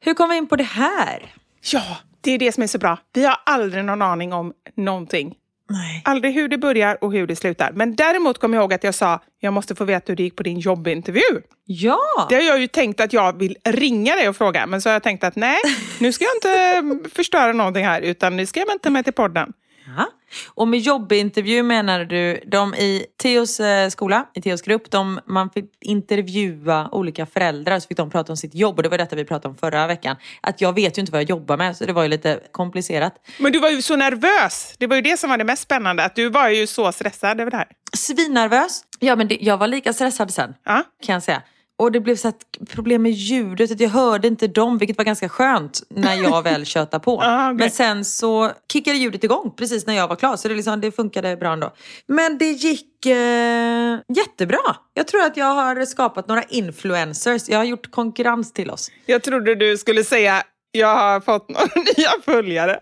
[0.00, 1.34] Hur kom vi in på det här?
[1.72, 1.96] Ja,
[2.28, 2.98] det är det som är så bra.
[3.12, 5.34] Vi har aldrig någon aning om någonting.
[5.70, 6.02] Nej.
[6.04, 7.72] Aldrig hur det börjar och hur det slutar.
[7.72, 10.36] Men däremot kom jag ihåg att jag sa jag måste få veta hur det gick
[10.36, 11.42] på din jobbintervju.
[11.64, 12.26] Ja!
[12.28, 14.66] Det har jag ju tänkt att jag vill ringa dig och fråga.
[14.66, 15.58] Men så har jag tänkt att nej,
[15.98, 18.00] nu ska jag inte förstöra någonting här.
[18.00, 19.52] Utan nu ska jag vänta med till podden.
[19.96, 20.06] Ja.
[20.54, 25.50] Och med jobbintervju menar du de i Theos eh, skola, i Theos grupp, de, man
[25.50, 29.16] fick intervjua olika föräldrar så fick de prata om sitt jobb och det var detta
[29.16, 30.16] vi pratade om förra veckan.
[30.40, 33.14] Att jag vet ju inte vad jag jobbar med så det var ju lite komplicerat.
[33.38, 34.74] Men du var ju så nervös.
[34.78, 36.04] Det var ju det som var det mest spännande.
[36.04, 37.66] Att du var ju så stressad över det här.
[37.92, 38.82] Svinnervös.
[38.98, 40.82] Ja men det, jag var lika stressad sen Ja.
[41.06, 41.42] kan jag säga.
[41.78, 45.04] Och det blev så att problem med ljudet, att jag hörde inte dem, vilket var
[45.04, 47.20] ganska skönt när jag väl tjötade på.
[47.22, 47.58] Ah, okej.
[47.58, 50.92] Men sen så kickade ljudet igång precis när jag var klar, så det, liksom, det
[50.92, 51.72] funkade bra ändå.
[52.06, 54.76] Men det gick eh, jättebra.
[54.94, 57.48] Jag tror att jag har skapat några influencers.
[57.48, 58.90] Jag har gjort konkurrens till oss.
[59.06, 62.80] Jag trodde du skulle säga jag har fått några nya följare.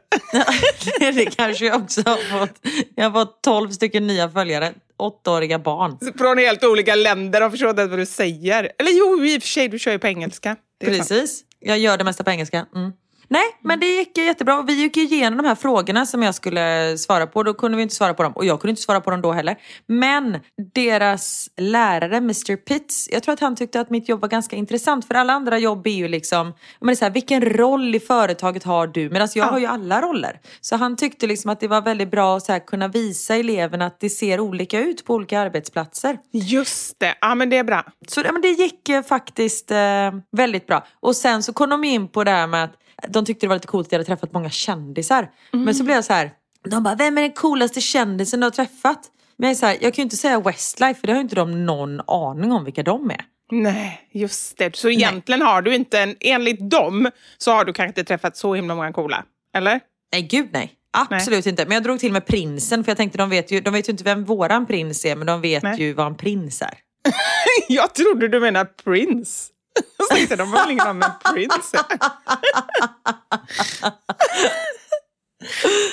[0.98, 2.58] det kanske jag också har fått.
[2.94, 5.98] Jag har fått 12 stycken nya följare, åttaåriga barn.
[6.18, 7.40] Från helt olika länder.
[7.40, 8.72] De förstår inte vad du säger.
[8.78, 10.50] Eller jo, i och för sig, du kör ju på engelska.
[10.50, 10.98] Är sant.
[10.98, 11.44] Precis.
[11.60, 12.66] Jag gör det mesta på engelska.
[12.74, 12.92] Mm.
[13.28, 14.62] Nej, men det gick jättebra.
[14.62, 17.42] Vi gick igenom de här frågorna som jag skulle svara på.
[17.42, 18.32] Då kunde vi inte svara på dem.
[18.32, 19.56] Och jag kunde inte svara på dem då heller.
[19.86, 20.38] Men
[20.74, 25.06] deras lärare, Mr Pitts, jag tror att han tyckte att mitt jobb var ganska intressant.
[25.06, 26.46] För alla andra jobb är ju liksom,
[26.80, 29.10] men det är så här, vilken roll i företaget har du?
[29.10, 30.40] Medan jag har ju alla roller.
[30.60, 33.86] Så han tyckte liksom att det var väldigt bra att så här, kunna visa eleverna
[33.86, 36.18] att det ser olika ut på olika arbetsplatser.
[36.32, 37.14] Just det.
[37.20, 37.84] Ja, men det är bra.
[38.08, 40.86] Så ja, men det gick faktiskt eh, väldigt bra.
[41.00, 42.74] Och sen så kom de in på det här med att
[43.08, 45.30] de tyckte det var lite coolt att jag hade träffat många kändisar.
[45.52, 46.30] Men så blev jag så här,
[46.64, 49.00] de bara, vem är den coolaste kändisen du har träffat?
[49.36, 51.22] Men jag, är så här, jag kan ju inte säga Westlife för det har ju
[51.22, 53.24] inte de någon aning om vilka de är.
[53.50, 54.76] Nej, just det.
[54.76, 58.54] Så egentligen har du inte, en, enligt dem, så har du kanske inte träffat så
[58.54, 59.24] himla många coola.
[59.54, 59.80] Eller?
[60.12, 60.72] Nej, gud nej.
[60.90, 61.64] Absolut inte.
[61.64, 63.90] Men jag drog till med prinsen för jag tänkte de vet ju, de vet ju
[63.90, 65.80] inte vem våran prins är men de vet Nej.
[65.80, 66.74] ju vad en prins är.
[67.68, 69.52] Jag trodde du menade Prince.
[69.96, 71.98] Så tänkte de har väl ingen aning om vem Prince är.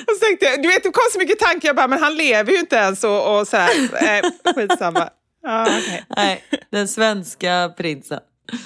[0.08, 2.15] Och så tänkte jag, du vet det kom så mycket tankar, jag bara, men han
[2.15, 3.69] lever ju inte ens och, och så här.
[3.93, 5.10] Eh, skitsamma.
[5.43, 6.06] Ja, okej.
[6.17, 8.19] Nej, den svenska prinsen.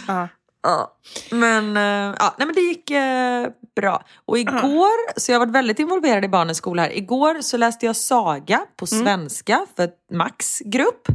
[0.07, 0.27] Ja.
[0.63, 0.97] Ja.
[1.31, 4.03] Men, eh, ja, nej, men det gick eh, bra.
[4.25, 6.97] Och igår, så jag har varit väldigt involverad i barnens skola här.
[6.97, 11.07] Igår så läste jag saga på svenska för Max grupp.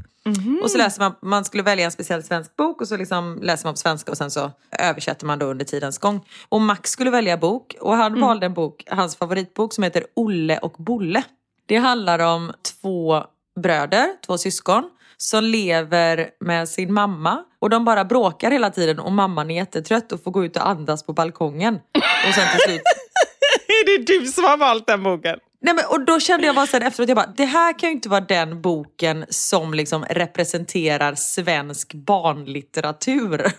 [0.63, 3.67] Och så läser man, man skulle välja en speciell svensk bok och så liksom läser
[3.67, 6.27] man på svenska och sen så översätter man då under tidens gång.
[6.49, 10.59] Och Max skulle välja bok och han valde en bok, hans favoritbok som heter Olle
[10.59, 11.23] och Bolle.
[11.67, 13.25] Det handlar om två
[13.61, 19.13] bröder, två syskon som lever med sin mamma och de bara bråkar hela tiden och
[19.13, 21.75] mamman är jättetrött och får gå ut och andas på balkongen.
[22.29, 22.83] Och sen till slut
[23.69, 25.39] Är det du som har valt den boken?
[25.62, 27.94] Nej, men, och då kände jag bara här efteråt, jag bara, det här kan ju
[27.94, 33.53] inte vara den boken som liksom representerar svensk barnlitteratur.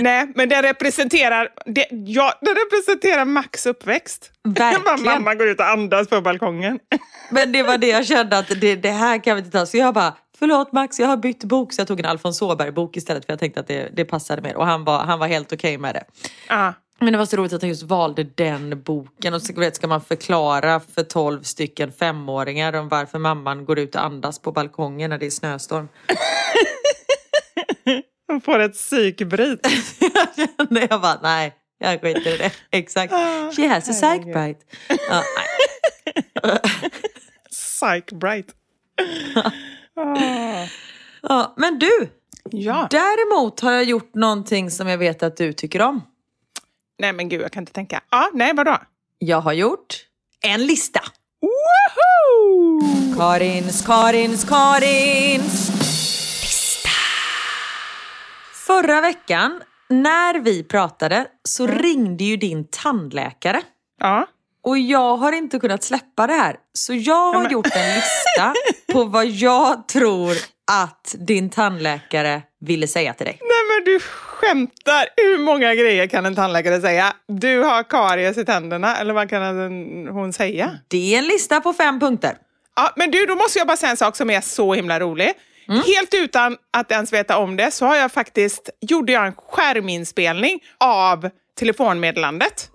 [0.00, 4.30] Nej, men den representerar, det, ja, den representerar Max uppväxt.
[4.44, 5.04] Verkligen.
[5.04, 6.78] Mamma går ut och andas på balkongen.
[7.30, 9.66] Men det var det jag kände att det, det här kan vi inte ta.
[9.66, 11.72] Så jag bara, förlåt Max, jag har bytt bok.
[11.72, 14.56] Så jag tog en Alfons Åberg-bok istället för jag tänkte att det, det passade mer.
[14.56, 16.04] Och han var, han var helt okej med det.
[16.48, 16.74] Ja.
[17.00, 19.34] Men det var så roligt att han just valde den boken.
[19.34, 23.94] Och så vet, ska man förklara för 12 stycken femåringar om varför mamman går ut
[23.94, 25.88] och andas på balkongen när det är snöstorm.
[28.26, 29.60] Hon får ett psykbryt.
[30.00, 32.52] jag kände, jag bara, nej, jag skiter i det.
[32.70, 33.12] Exakt.
[33.56, 34.60] She has a bite.
[35.08, 35.22] Ja,
[36.42, 36.60] nej.
[37.50, 38.46] Psykbright.
[41.22, 42.08] ja, men du,
[42.50, 42.88] Ja.
[42.90, 46.00] däremot har jag gjort någonting som jag vet att du tycker om.
[46.98, 48.00] Nej men gud, jag kan inte tänka.
[48.10, 48.78] Ja, nej vadå?
[49.18, 49.96] Jag har gjort
[50.42, 51.00] en lista.
[51.40, 53.16] Woho!
[53.18, 55.68] Karins, Karins, Karins
[56.42, 56.88] lista.
[58.66, 63.62] Förra veckan när vi pratade så ringde ju din tandläkare.
[64.00, 64.26] Ja.
[64.62, 66.56] Och jag har inte kunnat släppa det här.
[66.72, 68.54] Så jag har men- gjort en lista
[68.92, 70.36] på vad jag tror
[70.72, 73.38] att din tandläkare ville säga till dig.
[73.40, 74.00] Nej men du
[74.34, 75.06] skämtar.
[75.16, 77.12] Hur många grejer kan en tandläkare säga?
[77.28, 79.42] Du har karies i tänderna, eller vad kan
[80.08, 80.78] hon säga?
[80.88, 82.36] Det är en lista på fem punkter.
[82.76, 85.32] Ja, men du, då måste jag bara säga en sak som är så himla rolig.
[85.86, 90.60] Helt utan att ens veta om det så har jag faktiskt, gjorde jag en skärminspelning
[90.80, 92.70] av telefonmeddelandet.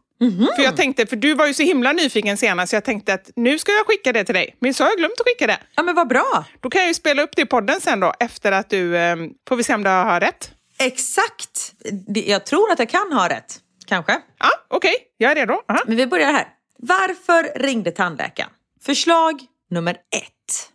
[0.56, 3.30] För jag tänkte, för du var ju så himla nyfiken senast, så jag tänkte att
[3.36, 4.56] nu ska jag skicka det till dig.
[4.60, 5.58] Men så har jag glömt att skicka det.
[5.76, 6.46] Ja men vad bra.
[6.60, 9.16] Då kan jag ju spela upp det i podden sen då, efter att du, eh,
[9.50, 10.52] får vi se om du har rätt.
[10.80, 11.74] Exakt.
[12.08, 13.60] Jag tror att jag kan ha rätt.
[13.86, 14.22] Kanske.
[14.40, 15.54] Ja, okej, jag är redo.
[15.68, 15.84] Aha.
[15.88, 16.48] Men vi börjar här.
[16.78, 18.50] Varför ringde tandläkaren?
[18.82, 20.72] Förslag nummer ett.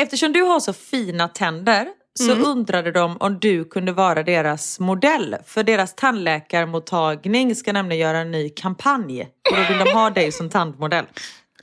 [0.00, 1.88] Eftersom du har så fina tänder
[2.18, 5.36] så undrade de om du kunde vara deras modell.
[5.46, 9.22] För deras tandläkarmottagning ska nämligen göra en ny kampanj.
[9.22, 11.04] Och då vill de ha dig som tandmodell.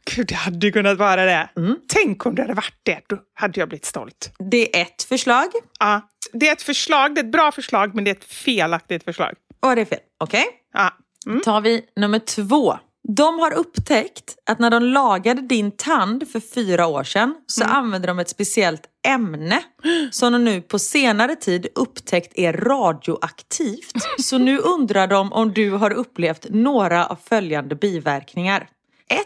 [0.06, 1.50] Gud, det hade ju kunnat vara det.
[1.88, 3.02] Tänk om det hade varit det.
[3.08, 4.32] Då hade jag blivit stolt.
[4.40, 5.48] Det är ett förslag.
[5.80, 9.04] Ja, det är ett förslag, det är ett bra förslag, men det är ett felaktigt
[9.04, 9.34] förslag.
[9.60, 10.00] Och det är fel.
[10.20, 10.46] Okej?
[10.74, 10.94] Ja.
[11.26, 12.78] Då tar vi nummer två.
[13.08, 18.08] De har upptäckt att när de lagade din tand för fyra år sedan så använde
[18.08, 19.64] de ett speciellt ämne
[20.12, 23.94] som de nu på senare tid upptäckt är radioaktivt.
[24.20, 28.70] Så nu undrar de om du har upplevt några av följande biverkningar.
[29.10, 29.20] 1.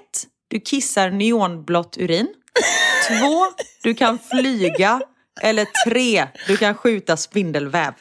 [0.53, 2.27] Du kissar neonblått urin.
[3.07, 3.15] 2.
[3.83, 5.01] Du kan flyga.
[5.41, 6.27] Eller 3.
[6.47, 7.93] Du kan skjuta spindelväv.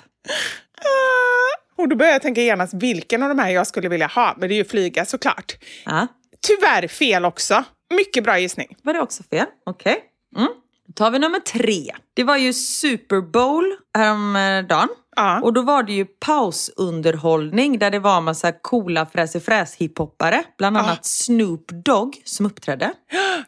[1.78, 4.48] Och då börjar jag tänka genast vilken av de här jag skulle vilja ha, men
[4.48, 5.52] det är ju flyga såklart.
[5.84, 6.06] Ja.
[6.40, 7.64] Tyvärr fel också.
[7.90, 8.76] Mycket bra gissning.
[8.82, 9.46] Var det också fel?
[9.66, 10.04] Okej.
[10.36, 10.48] Mm.
[10.86, 11.94] Då tar vi nummer tre.
[12.14, 14.88] Det var ju Super Bowl häromdagen.
[15.16, 15.40] Ja.
[15.40, 20.44] Och då var det ju pausunderhållning där det var en massa coola fräs hiphoppare.
[20.58, 22.92] Bland annat Snoop Dogg som uppträdde.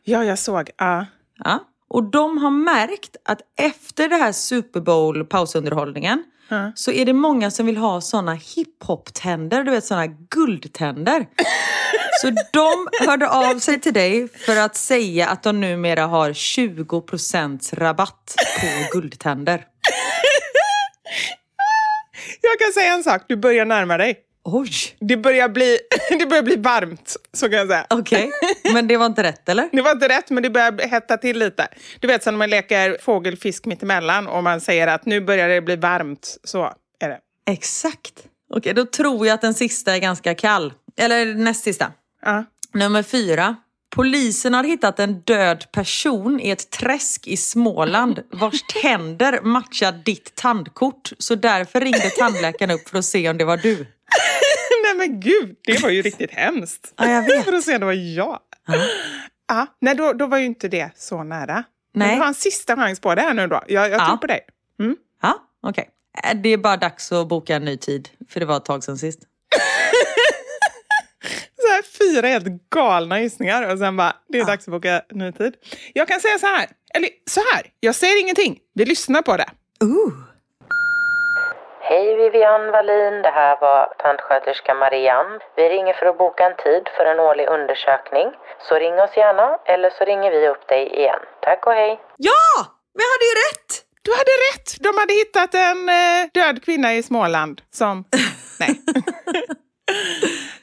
[0.03, 0.71] Ja, jag såg.
[0.77, 1.07] Ja.
[1.45, 1.61] Ja.
[1.89, 6.25] Och de har märkt att efter det här Super Bowl pausunderhållningen
[6.75, 11.27] så är det många som vill ha såna hiphop-tänder, du vet såna guldtänder.
[12.21, 17.75] så de hörde av sig till dig för att säga att de numera har 20%
[17.75, 19.65] rabatt på guldtänder.
[22.51, 24.17] Jag kan säga en sak, du börjar närma dig.
[24.47, 24.71] Oj,
[25.01, 25.79] Det börjar bli,
[26.19, 27.87] det börjar bli varmt, så kan jag säga.
[27.91, 28.31] okej.
[28.73, 29.69] Men det var inte rätt eller?
[29.73, 31.69] Det var inte rätt, men det börjar hetta till lite.
[32.01, 35.49] Du vet, som när man leker fågel, fisk mittemellan och man säger att nu börjar
[35.49, 36.37] det bli varmt.
[36.45, 37.19] Så är det.
[37.51, 38.13] Exakt.
[38.55, 40.73] Okej, då tror jag att den sista är ganska kall.
[40.97, 41.93] Eller näst sista.
[42.23, 42.45] Ja.
[42.73, 43.57] Nummer fyra.
[43.95, 50.35] Polisen har hittat en död person i ett träsk i Småland vars tänder matchar ditt
[50.35, 51.13] tandkort.
[51.19, 53.77] Så därför ringde tandläkaren upp för att se om det var du.
[54.85, 56.93] Nej men gud, det var ju riktigt hemskt.
[56.97, 57.45] Ja, jag vet.
[57.45, 58.39] För att se om det var jag.
[59.49, 59.67] Ja.
[59.81, 61.65] nej, då, då var ju inte det så nära.
[61.95, 62.17] Men Nej.
[62.17, 63.63] du har en sista chans på det här nu då.
[63.69, 64.07] Jag, jag Ja.
[64.07, 64.41] tror på dig.
[64.81, 64.97] Mm.
[65.23, 65.89] Ja, okej.
[66.25, 68.85] Äh, Det är bara dags att boka en ny tid, för det var ett tag
[68.85, 69.21] sedan sist.
[71.65, 75.33] Så här, fyra helt galna gissningar och sen bara, det är dags att boka ny
[75.33, 75.55] tid.
[75.95, 78.59] Jag kan säga så här, eller så här, jag säger ingenting.
[78.75, 79.49] Vi lyssnar på det.
[79.85, 80.13] Ooh.
[81.81, 85.39] Hej Vivian Wallin, det här var tandsköterska Marianne.
[85.57, 88.29] Vi ringer för att boka en tid för en årlig undersökning.
[88.69, 91.21] Så ring oss gärna, eller så ringer vi upp dig igen.
[91.43, 92.01] Tack och hej!
[92.17, 92.51] Ja!
[92.95, 93.71] Men jag hade ju rätt!
[94.03, 94.69] Du hade rätt!
[94.87, 98.05] De hade hittat en eh, död kvinna i Småland som...
[98.61, 98.71] Nej.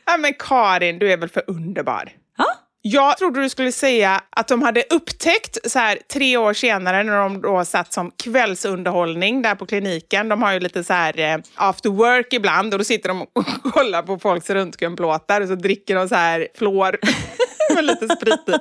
[0.06, 2.12] ja, men Karin, du är väl för underbar?
[2.38, 2.46] Ja.
[2.84, 7.18] Jag trodde du skulle säga att de hade upptäckt så här tre år senare när
[7.18, 10.30] de då satt som kvällsunderhållning där på kliniken.
[10.30, 13.46] De har ju lite så här eh, after work ibland och då sitter de och
[13.74, 16.98] kollar på folks röntgenplåtar och så dricker de så här fluor
[17.76, 18.54] med lite sprit i.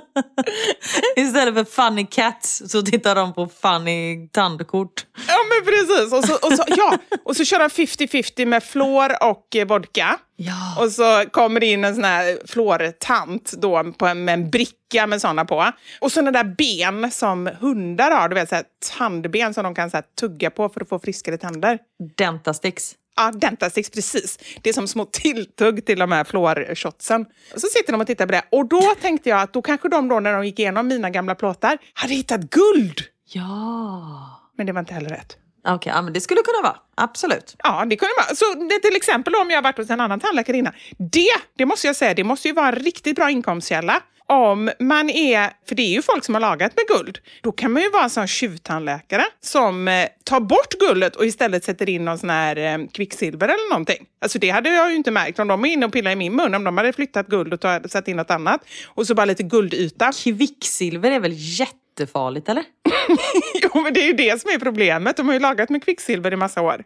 [1.20, 5.06] Istället för funny cats så tittar de på funny tandkort.
[5.28, 6.12] Ja men precis.
[6.12, 6.98] Och så, och så, ja.
[7.24, 10.18] och så kör de 50-50 med fluor och eh, vodka.
[10.42, 10.84] Ja.
[10.84, 15.06] Och så kommer det in en sån här fluortant då på en, med en bricka
[15.06, 15.72] med såna på.
[16.00, 18.64] Och såna där ben som hundar har, du vet så här,
[18.98, 21.78] tandben som de kan så här, tugga på för att få friskare tänder.
[22.16, 22.94] Dentastix.
[23.16, 24.38] Ja, Dentastix, precis.
[24.62, 27.26] Det är som små tilltugg till de här fluorshotsen.
[27.56, 28.42] Så sitter de och tittar på det.
[28.50, 31.34] Och då tänkte jag att då kanske de då när de gick igenom mina gamla
[31.34, 33.00] plåtar hade hittat guld.
[33.32, 34.50] Ja.
[34.56, 35.36] Men det var inte heller rätt.
[35.68, 36.76] Okej, ja, men det skulle kunna vara.
[36.94, 37.54] Absolut.
[37.58, 38.34] Ja, det kunde vara.
[38.36, 40.72] Så det, till exempel om jag har varit hos en annan tandläkare innan.
[40.98, 44.02] Det, det måste jag säga, det måste ju vara en riktigt bra inkomstkälla.
[44.26, 47.72] Om man är, för det är ju folk som har lagat med guld, då kan
[47.72, 52.04] man ju vara en sån tjuvtandläkare som eh, tar bort guldet och istället sätter in
[52.04, 54.06] någon sån här eh, kvicksilver eller någonting.
[54.20, 56.36] Alltså det hade jag ju inte märkt om de är inne och pillar i min
[56.36, 58.60] mun, om de hade flyttat guld och tagit- satt in något annat.
[58.86, 60.12] Och så bara lite guldyta.
[60.24, 62.64] Kvicksilver är väl jättefarligt, eller?
[63.62, 65.16] jo, men det är ju det som är problemet.
[65.16, 66.84] De har ju lagat med kvicksilver i massa år.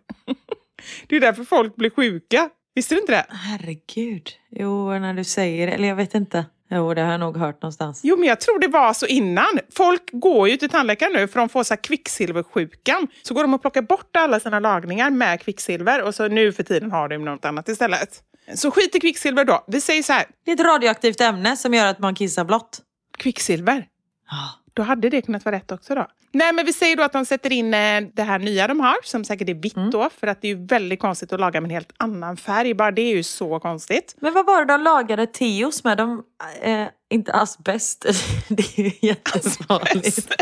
[1.06, 2.50] det är därför folk blir sjuka.
[2.74, 3.26] Visste du inte det?
[3.28, 4.30] Herregud.
[4.50, 5.72] Jo, när du säger det.
[5.72, 6.44] Eller jag vet inte.
[6.70, 8.00] Jo, det har jag nog hört någonstans.
[8.04, 9.58] Jo, men jag tror det var så innan.
[9.74, 13.08] Folk går ju till tandläkaren nu för de får så kvicksilversjukan.
[13.22, 16.62] Så går de och plockar bort alla sina lagningar med kvicksilver och så nu för
[16.62, 18.22] tiden har de något annat istället.
[18.54, 19.64] Så skit i kvicksilver då.
[19.66, 22.80] Vi säger så här, Det är ett radioaktivt ämne som gör att man kissar blått.
[23.18, 23.86] kvicksilver.
[24.30, 24.63] Ja.
[24.74, 26.06] Då hade det kunnat vara rätt också då.
[26.32, 28.96] Nej, men vi säger då att de sätter in eh, det här nya de har,
[29.04, 31.68] som säkert är vitt då, för att det är ju väldigt konstigt att laga med
[31.68, 32.74] en helt annan färg.
[32.74, 34.16] Bara det är ju så konstigt.
[34.20, 35.98] Men vad var det de lagade Teos med?
[35.98, 36.22] De,
[36.62, 38.06] eh, inte asbest.
[38.48, 40.32] det är ju jättefarligt.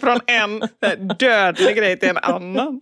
[0.00, 2.80] Från en eh, dödlig grej till en annan.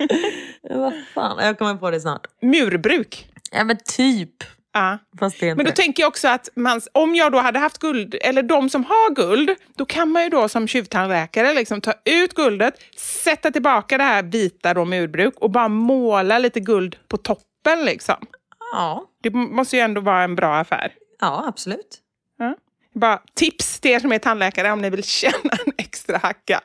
[0.70, 2.26] vad fan, jag kommer på det snart.
[2.42, 3.28] Murbruk.
[3.52, 4.44] Ja men typ.
[4.76, 4.98] Ja.
[5.40, 8.70] Men då tänker jag också att man, om jag då hade haft guld, eller de
[8.70, 13.50] som har guld, då kan man ju då som tjuvtandläkare liksom ta ut guldet, sätta
[13.50, 17.84] tillbaka det här vita då murbruk och bara måla lite guld på toppen.
[17.84, 18.16] Liksom.
[18.72, 20.92] Ja, Det måste ju ändå vara en bra affär.
[21.20, 21.98] ja absolut.
[22.38, 22.56] Ja.
[22.94, 26.60] Bara tips till er som är tandläkare om ni vill tjäna en extra hacka.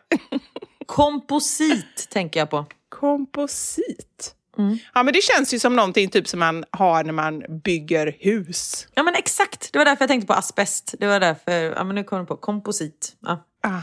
[0.86, 2.66] Komposit tänker jag på.
[2.89, 4.36] Komposit.
[4.58, 4.78] Mm.
[4.93, 8.88] Ja, men det känns ju som någonting typ som man har när man bygger hus.
[8.93, 10.95] Ja men exakt, det var därför jag tänkte på asbest.
[11.00, 13.16] Det var därför, ja men nu kom jag på komposit.
[13.22, 13.43] Ja.
[13.64, 13.82] Ah.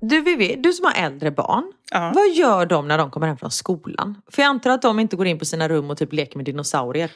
[0.00, 1.72] Du Vivi, du som har äldre barn.
[1.90, 2.12] Ja.
[2.14, 4.22] Vad gör de när de kommer hem från skolan?
[4.30, 6.44] För jag antar att de inte går in på sina rum och typ leker med
[6.44, 7.10] dinosaurier.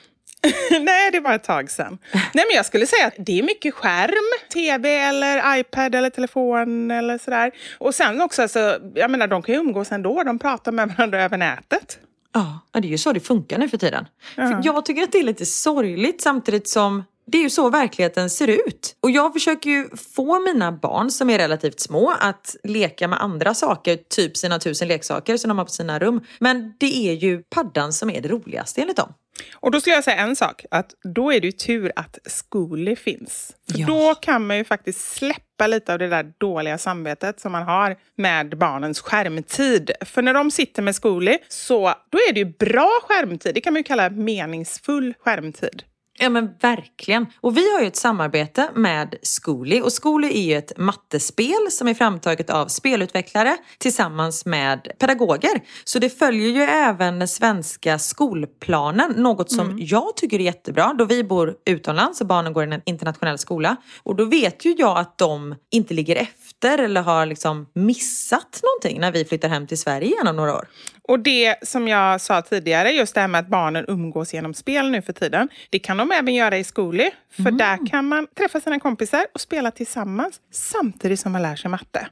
[0.81, 1.99] Nej, det var ett tag sedan.
[2.13, 6.91] Nej, men jag skulle säga att det är mycket skärm, tv eller iPad eller telefon
[6.91, 7.53] eller sådär.
[7.79, 10.23] Och sen också, alltså, jag menar, de kan ju umgås ändå.
[10.23, 11.99] De pratar med varandra över nätet.
[12.35, 14.07] Ja, det är ju så det funkar nu för tiden.
[14.35, 18.31] För jag tycker att det är lite sorgligt samtidigt som det är ju så verkligheten
[18.31, 18.97] ser ut.
[19.01, 23.55] Och jag försöker ju få mina barn som är relativt små att leka med andra
[23.55, 26.21] saker, typ sina tusen leksaker som de har på sina rum.
[26.39, 29.15] Men det är ju paddan som är det roligaste enligt dem.
[29.55, 32.97] Och då skulle jag säga en sak, att då är det ju tur att Zcooly
[32.97, 33.53] finns.
[33.71, 33.87] För Ja.
[33.87, 37.97] då kan man ju faktiskt släppa lite av det där dåliga samvetet som man har
[38.17, 39.91] med barnens skärmtid.
[40.01, 43.55] För när de sitter med Zcooly, så då är det ju bra skärmtid.
[43.55, 45.83] Det kan man ju kalla meningsfull skärmtid.
[46.19, 47.27] Ja men verkligen.
[47.41, 51.89] Och vi har ju ett samarbete med Zcooly och Zcooly är ju ett mattespel som
[51.89, 55.61] är framtaget av spelutvecklare tillsammans med pedagoger.
[55.85, 61.05] Så det följer ju även den svenska skolplanen, något som jag tycker är jättebra då
[61.05, 63.77] vi bor utomlands och barnen går i en internationell skola.
[64.03, 69.01] Och då vet ju jag att de inte ligger efter eller har liksom missat någonting
[69.01, 70.69] när vi flyttar hem till Sverige igen om några år.
[71.09, 74.91] Och det som jag sa tidigare, just det här med att barnen umgås genom spel
[74.91, 75.49] nu för tiden.
[75.71, 77.11] Det kan de även göra i Zcooly.
[77.31, 81.71] För där kan man träffa sina kompisar och spela tillsammans samtidigt som man lär sig
[81.71, 82.09] matte.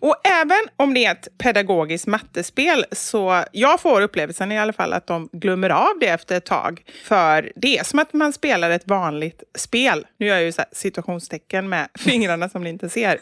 [0.00, 4.92] Och även om det är ett pedagogiskt mattespel så jag får upplevelsen i alla fall
[4.92, 6.82] att de glömmer av det efter ett tag.
[7.04, 10.06] För det är som att man spelar ett vanligt spel.
[10.18, 13.18] Nu gör jag ju så här situationstecken med fingrarna som ni inte ser.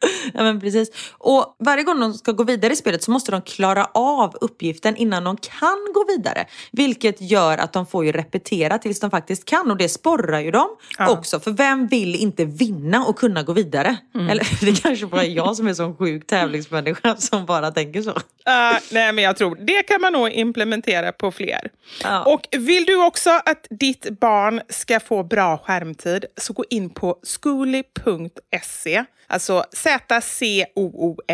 [0.34, 0.90] Ja men precis.
[1.18, 4.96] Och varje gång de ska gå vidare i spelet så måste de klara av uppgiften
[4.96, 6.46] innan de kan gå vidare.
[6.72, 10.50] Vilket gör att de får ju repetera tills de faktiskt kan och det sporrar ju
[10.50, 10.68] dem
[11.08, 11.40] också.
[11.40, 13.96] För vem vill inte vinna och kunna gå vidare?
[14.14, 18.10] Eller det kanske bara är jag som är sån sjuk tävlingsmänniska som bara tänker så.
[18.10, 21.70] Uh, nej, men jag tror det kan man nog implementera på fler.
[22.02, 22.24] Ja.
[22.24, 27.18] Och vill du också att ditt barn ska få bra skärmtid så gå in på
[27.22, 29.04] skooly.se.
[29.30, 31.24] Alltså z-c-o-o-l-y.se.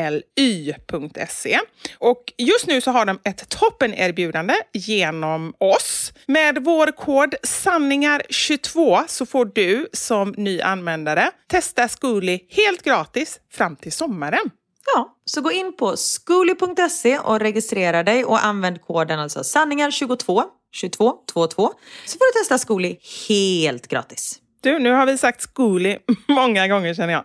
[1.98, 6.12] Och just nu så har de ett toppenerbjudande genom oss.
[6.26, 13.76] Med vår kod sanningar22 så får du som ny användare testa Zcooly helt gratis fram
[13.76, 14.50] till sommaren.
[14.94, 20.42] Ja, så gå in på skooly.se och registrera dig och använd koden alltså sanningar22
[20.72, 21.72] 22 22
[22.07, 22.96] så får du testa Skooly
[23.28, 24.40] helt gratis.
[24.61, 25.98] Du, nu har vi sagt Zcooly
[26.28, 27.24] många gånger känner jag.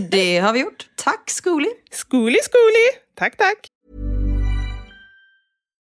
[0.00, 0.88] Det har vi gjort.
[0.96, 1.70] Tack Skooly!
[1.90, 2.88] Zcooly, Zcooly!
[3.16, 3.66] Tack, tack!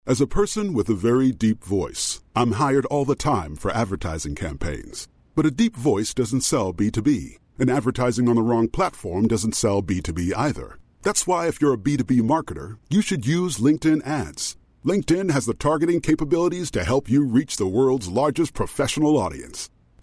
[0.07, 4.35] As a person with a very deep voice, I'm hired all the time for advertising
[4.35, 5.09] campaigns.
[5.35, 9.83] But a deep voice doesn't sell B2B, and advertising on the wrong platform doesn't sell
[9.83, 10.79] B2B either.
[11.03, 14.57] That's why, if you're a B2B marketer, you should use LinkedIn ads.
[14.85, 19.71] LinkedIn has the targeting capabilities to help you reach the world's largest professional audience.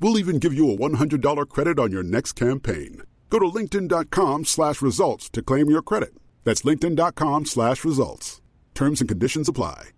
[0.00, 3.02] We'll even give you a $100 credit on your next campaign.
[3.28, 6.14] Go to linkedin.com slash results to claim your credit.
[6.44, 8.40] That's linkedin.com slash results.
[8.74, 9.90] Terms and conditions apply.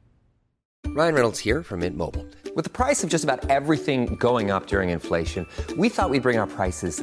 [0.88, 2.26] Ryan Reynolds here from Mint Mobile.
[2.54, 5.46] With the price of just about everything going up during inflation,
[5.78, 7.02] we thought we'd bring our prices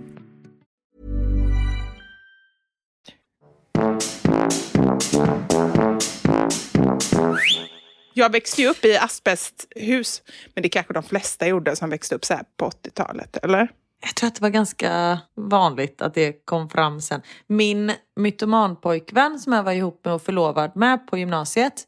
[8.13, 10.21] Jag växte ju upp i asbesthus,
[10.55, 13.71] men det kanske de flesta gjorde som växte upp så här på 80-talet, eller?
[14.03, 17.21] Jag tror att det var ganska vanligt att det kom fram sen.
[17.47, 21.87] Min mytomanpojkvän som jag var ihop med och förlovad med på gymnasiet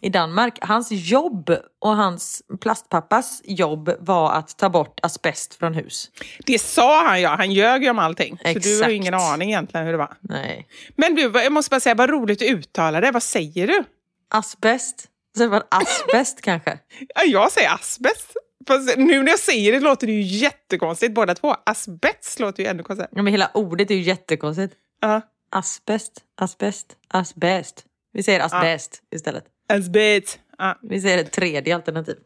[0.00, 0.58] i Danmark.
[0.60, 6.10] Hans jobb och hans plastpappas jobb var att ta bort asbest från hus.
[6.46, 8.36] Det sa han ja, han ljög ju om allting.
[8.36, 8.90] Så du har Exakt.
[8.90, 10.16] ingen aning egentligen hur det var.
[10.20, 10.66] Nej.
[10.96, 13.10] Men du, jag måste bara säga, vad roligt du uttalar det.
[13.10, 13.84] Vad säger du?
[14.28, 15.09] Asbest?
[15.36, 16.78] Så det var asbest kanske?
[17.14, 18.36] Ja, jag säger asbest.
[18.68, 21.56] Fast nu när jag säger det låter det ju jättekonstigt båda två.
[21.66, 23.10] Asbest låter ju ännu konstigare.
[23.12, 24.74] Ja, men hela ordet är ju jättekonstigt.
[25.00, 25.20] Ja.
[25.52, 27.84] Asbest, asbest, asbest.
[28.12, 29.44] Vi säger asbest istället.
[29.72, 30.38] Asbest.
[30.58, 30.78] Ja.
[30.82, 32.16] Vi säger ett tredje alternativ.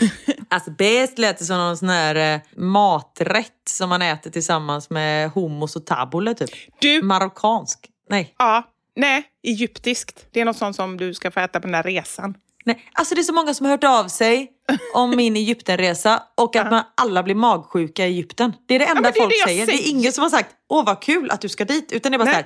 [0.48, 5.86] asbest låter som någon sån här eh, maträtt som man äter tillsammans med hummus och
[5.86, 6.50] tabbouleh typ.
[6.78, 7.90] Du, Marockansk.
[8.10, 8.34] Nej.
[8.38, 10.26] ja, Nej, egyptiskt.
[10.30, 12.34] Det är något sånt som du ska få äta på den där resan.
[12.66, 14.50] Nej, alltså det är så många som har hört av sig
[14.94, 18.52] om min Egyptenresa och att man alla blir magsjuka i Egypten.
[18.68, 19.66] Det är det enda men det folk det jag säger.
[19.66, 19.90] Det är säger.
[19.90, 21.92] ingen som har sagt åh vad kul att du ska dit.
[21.92, 22.34] Utan det är bara Nej.
[22.34, 22.36] så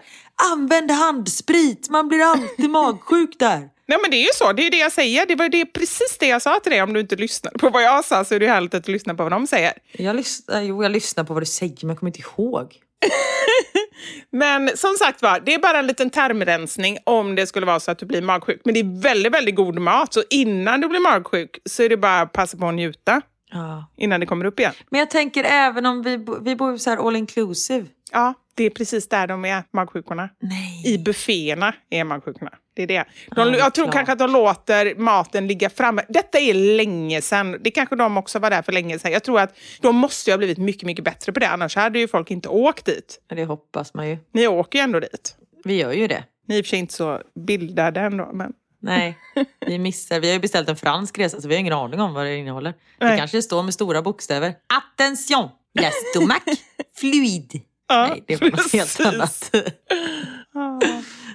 [0.44, 3.58] här, använd handsprit, man blir alltid magsjuk där.
[3.88, 5.26] Nej men det är ju så, det är det jag säger.
[5.26, 6.82] Det var det, precis det jag sa till dig.
[6.82, 9.14] Om du inte lyssnade på vad jag sa så är det härligt att du lyssnar
[9.14, 9.72] på vad de säger.
[9.92, 12.76] Jag, lys- äh, jo, jag lyssnar på vad du säger men jag kommer inte ihåg.
[14.30, 17.90] Men som sagt var, det är bara en liten tarmrensning om det skulle vara så
[17.90, 18.60] att du blir magsjuk.
[18.64, 20.14] Men det är väldigt, väldigt god mat.
[20.14, 23.20] Så innan du blir magsjuk så är det bara att passa på att njuta
[23.50, 23.90] Ja.
[23.96, 24.72] innan det kommer upp igen.
[24.90, 27.86] Men jag tänker även om vi, vi bor så här all inclusive.
[28.12, 30.28] Ja, det är precis där de är, magsjukorna.
[30.40, 30.94] Nej.
[30.94, 32.50] I bufféerna är magsjukorna.
[32.78, 32.94] Det är det.
[32.94, 33.04] Ja,
[33.44, 33.94] De, det är jag tror klart.
[33.94, 36.02] kanske att de låter maten ligga framme.
[36.08, 37.58] Detta är länge sedan.
[37.60, 39.12] Det kanske de också var där för länge sedan.
[39.12, 41.48] Jag tror att de måste ju ha blivit mycket, mycket bättre på det.
[41.48, 43.20] Annars hade ju folk inte åkt dit.
[43.28, 44.18] Det hoppas man ju.
[44.34, 45.36] Ni åker ju ändå dit.
[45.64, 46.24] Vi gör ju det.
[46.48, 48.52] Ni är i och för sig inte så bildade ändå, men...
[48.82, 49.18] Nej,
[49.66, 50.20] vi missar.
[50.20, 52.36] Vi har ju beställt en fransk resa så vi har ingen aning om vad det
[52.36, 52.74] innehåller.
[52.98, 53.18] Det Nej.
[53.18, 54.54] kanske står med stora bokstäver.
[54.78, 55.48] Attention!
[55.80, 56.40] La stomac
[56.96, 57.60] fluide.
[57.88, 59.54] Ja, Nej, det var något helt annat.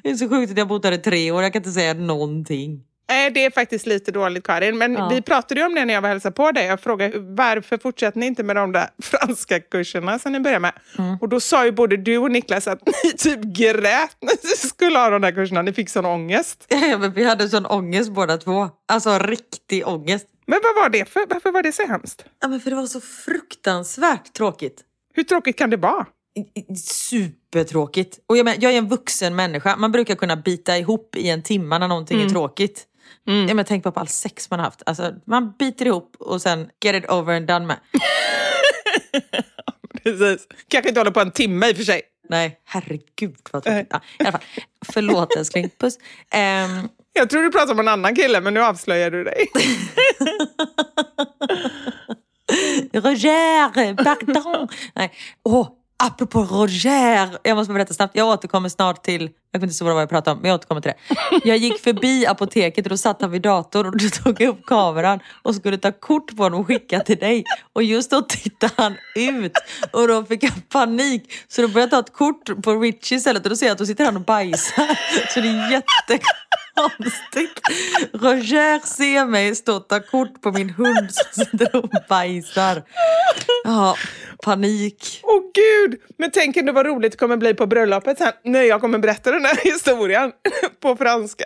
[0.04, 1.44] Det är så sjukt att jag har bott här i tre år.
[1.44, 2.82] Jag kan inte säga någonting.
[3.10, 4.78] Nej, det är faktiskt lite dåligt Karin.
[4.78, 5.10] Men Ja.
[5.10, 6.66] vi pratade ju om det när jag var hälsade på dig.
[6.66, 10.74] Jag frågade varför fortsätter ni inte med de där franska kurserna som ni började med?
[11.00, 11.18] Mm.
[11.22, 15.00] Och då sa ju både du och Niklas att ni typ grät när ni skulle
[15.00, 15.62] ha de där kurserna.
[15.62, 16.66] Ni fick sån ångest.
[16.92, 18.70] Ja, men vi hade sån ångest båda två.
[18.88, 20.28] Alltså riktig ångest.
[20.48, 21.22] Men vad var det för?
[21.30, 22.26] Varför var det så hemskt?
[22.42, 24.82] Ja, men för det var så fruktansvärt tråkigt.
[25.14, 26.06] Hur tråkigt kan det vara?
[26.78, 28.20] Supertråkigt.
[28.28, 29.76] Och jag, men, jag är en vuxen människa.
[29.76, 32.88] Man brukar kunna bita ihop i en timma när någonting är tråkigt.
[33.48, 34.82] Ja, men tänk bara på all sex man har haft.
[34.86, 37.80] Alltså, man biter ihop och sen get it over and done med.
[40.04, 40.48] Precis.
[40.68, 42.02] Kanske inte håller på en timme i och för sig.
[42.30, 43.88] Nej, herregud vad tråkigt.
[43.90, 44.42] Ja, i alla fall.
[44.94, 45.98] Förlåt älskling, puss.
[46.32, 49.48] Ehm, Jag tror du pratar om en annan kille, men nu avslöjar du dig.
[52.94, 54.68] Roger, pardon!
[54.94, 55.12] Nej.
[55.44, 55.68] Åh,
[56.06, 58.16] apropå Roger, jag måste berätta snabbt.
[58.16, 59.30] Jag återkommer snart till, jag
[59.60, 61.50] kommer inte så vad jag pratar om, men jag återkommer till det.
[61.50, 64.66] Jag gick förbi apoteket och då satt han vid datorn och då tog jag upp
[64.66, 67.44] kameran och skulle ta kort på honom och skicka till dig.
[67.74, 69.52] Och just då tittade han ut
[69.92, 71.34] och då fick jag panik.
[71.48, 73.78] Så då började jag ta ett kort på Richie istället och då ser jag att
[73.78, 74.98] då sitter han och bajsar.
[75.34, 77.60] Så det är jättekonstigt.
[78.14, 82.84] Roger ser mig stå och ta kort på min hund som sitter och bajsar.
[83.64, 83.96] Ja,
[84.44, 85.20] panik.
[85.24, 86.00] Åh gud!
[86.18, 89.32] Men tänk ändå vad roligt det kommer bli på bröllopet sen när jag kommer berätta
[89.32, 90.32] den här historien
[90.82, 91.44] på franska.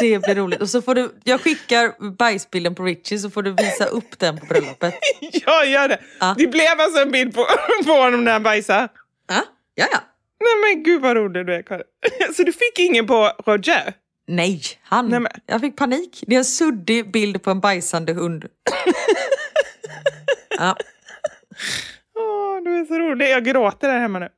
[0.00, 0.60] Det blir roligt.
[0.60, 4.38] Och så får du, jag skickar bajsbilden på Richie så får du visa upp den
[4.40, 4.94] på bröllopet.
[5.46, 5.98] Jag gör det.
[6.20, 6.34] Ja.
[6.38, 7.46] Det blev alltså en bild på,
[7.86, 8.88] på honom när han bajsade.
[9.28, 9.42] Ja,
[9.74, 9.86] ja.
[9.92, 9.98] ja.
[10.40, 11.84] Nej men gud vad rolig du är Karin.
[12.36, 13.94] Så du fick ingen på Roger?
[14.28, 15.08] Nej, han.
[15.08, 16.24] Nej, men- Jag fick panik.
[16.26, 18.44] Det är en suddig bild på en bajsande hund.
[20.58, 20.76] Ja.
[22.94, 23.30] Så rolig.
[23.30, 24.28] Jag gråter där hemma nu.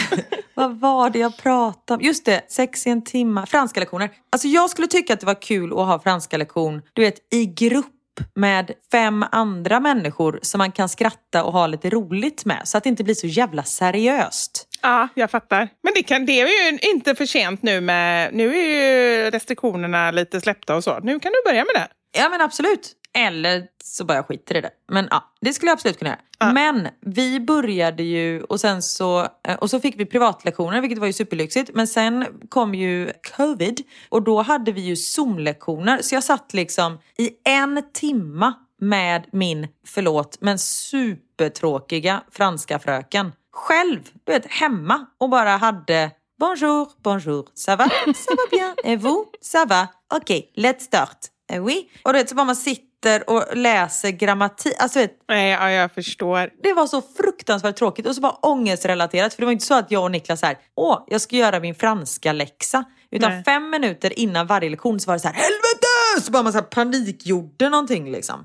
[0.54, 2.06] Vad var det jag pratade om?
[2.06, 3.46] Just det, sex i en timma.
[3.46, 4.10] Franska lektioner.
[4.32, 7.46] Alltså jag skulle tycka att det var kul att ha franska lektion, du vet, i
[7.46, 7.86] grupp
[8.34, 12.60] med fem andra människor som man kan skratta och ha lite roligt med.
[12.64, 14.68] Så att det inte blir så jävla seriöst.
[14.82, 15.68] ja, jag fattar.
[15.82, 18.34] Men det, kan, det är ju inte för sent nu med...
[18.34, 20.98] Nu är ju restriktionerna lite släppta och så.
[20.98, 21.88] Nu kan du börja med det.
[22.18, 22.92] Ja men absolut.
[23.18, 24.70] Eller så bara jag skiter i det.
[24.88, 26.52] Men ja, det skulle jag absolut kunna göra.
[26.52, 31.06] Men vi började ju och sen så, eh, och så fick vi privatlektioner vilket var
[31.06, 31.70] ju superlyxigt.
[31.74, 36.02] Men sen kom ju covid och då hade vi ju Zoom-lektioner.
[36.02, 43.32] Så jag satt liksom i en timma med min, förlåt, men supertråkiga franska fröken.
[43.52, 46.10] Själv, du vet, hemma och bara hade
[46.40, 47.84] Bonjour, bonjour, ça va?
[48.14, 48.74] Ça va bien?
[48.84, 49.26] Et vous?
[49.40, 49.88] Ça va?
[50.14, 51.18] Okej, let's start.
[51.52, 51.90] Eh, Oui.
[52.04, 52.91] Och du vet, så bara man sitter
[53.26, 54.74] och läser grammatik.
[54.78, 56.50] Alltså vet, Nej, ja, jag förstår.
[56.62, 59.34] det var så fruktansvärt tråkigt och så bara ångestrelaterat.
[59.34, 61.74] För det var inte så att jag och Niklas här, åh, jag ska göra min
[61.74, 62.84] franska läxa.
[63.10, 63.44] Utan Nej.
[63.44, 66.26] fem minuter innan varje lektion så var det så här, helvete!
[66.26, 68.44] Så bara man så här panikgjorde någonting liksom.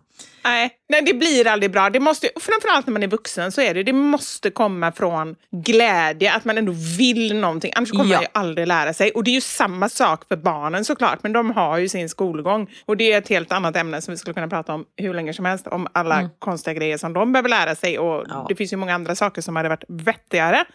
[0.49, 1.89] Nej, nej, det blir aldrig bra.
[1.89, 6.33] Det måste, framförallt när man är vuxen så är det, det måste komma från glädje,
[6.33, 7.71] att man ändå vill någonting.
[7.75, 8.15] Annars kommer Ja.
[8.15, 9.11] man ju aldrig lära sig.
[9.11, 12.69] Och det är ju samma sak för barnen såklart, men de har ju sin skolgång.
[12.85, 15.33] Och det är ett helt annat ämne som vi skulle kunna prata om hur länge
[15.33, 17.99] som helst, om alla konstiga grejer som de behöver lära sig.
[17.99, 18.45] Och Ja.
[18.49, 20.65] det finns ju många andra saker som hade varit vettigare.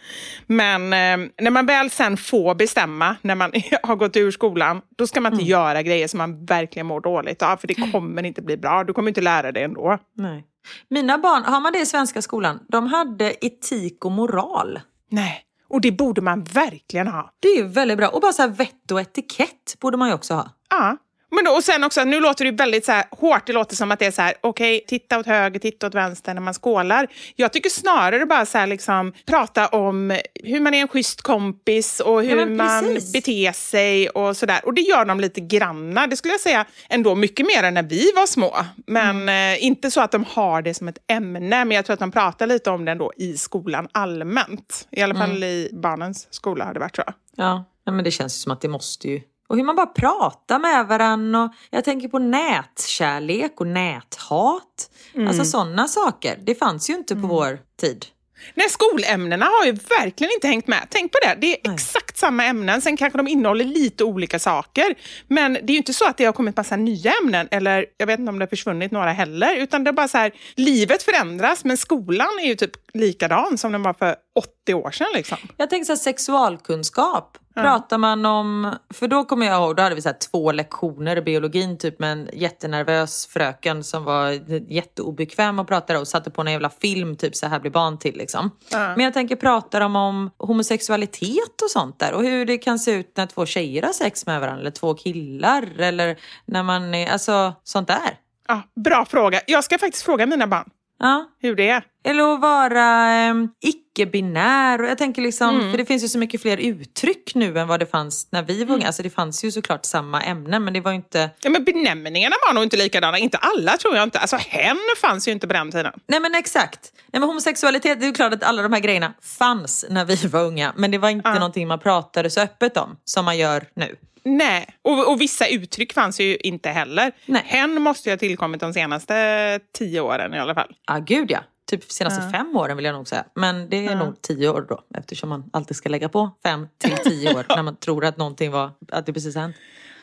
[0.47, 3.53] Men eh, när man väl sen får bestämma, när man
[3.83, 7.43] har gått ur skolan, då ska man inte göra grejer som man verkligen mår dåligt
[7.43, 8.85] av, för det kommer inte bli bra.
[8.85, 9.99] Du kommer inte lära dig ändå.
[10.17, 10.47] Nej.
[10.89, 12.61] Mina barn, har man det i svenska skolan?
[12.69, 14.81] De hade etik och moral.
[15.09, 15.45] Nej.
[15.69, 17.35] Och det borde man verkligen ha.
[17.41, 18.09] Det är ju väldigt bra.
[18.09, 20.51] Och bara så här vett och etikett borde man ju också ha.
[20.71, 20.97] Ja.
[21.35, 23.47] Men då, och sen också, nu låter det väldigt så här hårt.
[23.47, 25.95] Det låter som att det är så här, okej, okay, titta åt höger, titta åt
[25.95, 27.07] vänster när man skålar.
[27.37, 32.01] Jag tycker snarare bara så här, liksom, prata om hur man är en schysst kompis
[32.01, 34.61] och hur Ja, man beter sig och sådär.
[34.65, 36.07] Och det gör de lite granna.
[36.07, 38.57] Det skulle jag säga ändå mycket mer än när vi var små.
[38.87, 42.01] Men eh, inte så att de har det som ett ämne, men jag tror att
[42.01, 44.89] de pratar lite om det ändå i skolan allmänt.
[44.91, 47.03] I alla fall i barnens skola har det varit så.
[47.37, 49.21] Ja, men det känns som att det måste ju.
[49.53, 51.43] Och hur man bara pratar med varandra.
[51.43, 54.91] Och jag tänker på nätkärlek och näthat.
[55.29, 56.39] Alltså sådana saker.
[56.43, 58.07] Det fanns ju inte på vår tid.
[58.55, 60.87] Nej, skolämnena har ju verkligen inte hängt med.
[60.91, 61.37] Tänk på det.
[61.41, 61.75] Det är Nej.
[61.75, 62.83] exakt samma ämnen.
[62.83, 64.95] Sen kanske de innehåller lite olika saker.
[65.29, 67.49] Men det är ju inte så att det har kommit massa nya ämnen.
[67.51, 69.57] Eller jag vet inte om det har försvunnit några heller.
[69.57, 71.65] Utan det är bara så här, livet förändras.
[71.65, 75.07] Men skolan är ju typ likadan som den var för 80 år sedan.
[75.15, 75.39] Liksom.
[75.57, 77.39] Jag tänker så här, sexualkunskap.
[77.55, 81.17] Pratar man om, för då kommer jag ihåg, då hade vi så här två lektioner
[81.17, 84.31] i biologin typ med en jättenervös fröken som var
[84.73, 88.17] jätteobekväm och pratade och satte på en jävla film typ så här blir barn till
[88.17, 88.51] liksom.
[88.71, 92.93] Men jag tänker pratar de om homosexualitet och sånt där och hur det kan se
[92.93, 97.13] ut när två tjejer har sex med varandra eller två killar eller när man är,
[97.13, 98.19] alltså sånt där.
[98.49, 99.41] Ja, bra fråga.
[99.47, 100.71] Jag ska faktiskt fråga mina barn
[101.03, 101.25] Ja.
[101.41, 101.85] hur det är.
[102.05, 104.79] Eller att vara eh, icke-binär.
[104.83, 105.71] Jag tänker liksom, Mm.
[105.71, 108.65] för det finns ju så mycket fler uttryck nu än vad det fanns när vi
[108.65, 108.87] var unga.
[108.87, 111.31] Alltså det fanns ju såklart samma ämnen men det var ju inte...
[111.43, 113.19] Ja, men benämningarna var nog inte likadana.
[113.19, 114.19] Inte alla tror jag inte.
[114.19, 115.93] Alltså hen fanns ju inte på den tiden.
[116.09, 116.93] Nej men exakt.
[117.13, 120.17] Nej men homosexualitet, det är ju klart att alla de här grejerna fanns när vi
[120.29, 120.73] var unga.
[120.77, 123.97] Men det var inte någonting man pratade så öppet om som man gör nu.
[124.25, 127.13] Nej, och, och vissa uttryck fanns ju inte heller.
[127.27, 127.43] Nej.
[127.47, 130.77] Hen måste ju ha tillkommit de senaste tio åren i alla fall.
[130.87, 131.45] Ja gud ja.
[131.71, 133.25] Typ senaste fem åren vill jag nog säga.
[133.35, 134.81] Men det är nog tio år då.
[134.99, 138.51] Eftersom man alltid ska lägga på fem till tio år när man tror att någonting
[138.51, 139.57] var, att det precis hänt.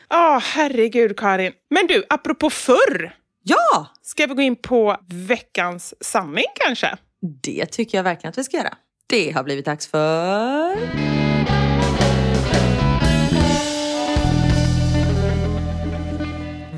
[0.08, 1.52] Ja, herregud Karin.
[1.70, 3.16] Men du, apropå förr.
[3.42, 3.86] Ja!
[4.02, 6.96] Ska vi gå in på veckans sanning kanske?
[7.42, 8.74] Det tycker jag verkligen att vi ska göra.
[9.06, 11.29] Det har blivit dags för...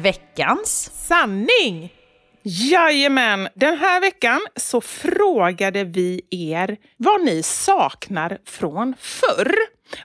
[0.02, 0.90] Veckans.
[0.94, 1.92] Sanning!
[2.42, 3.48] Jajamän!
[3.54, 9.54] Den här veckan så frågade vi er vad ni saknar från förr.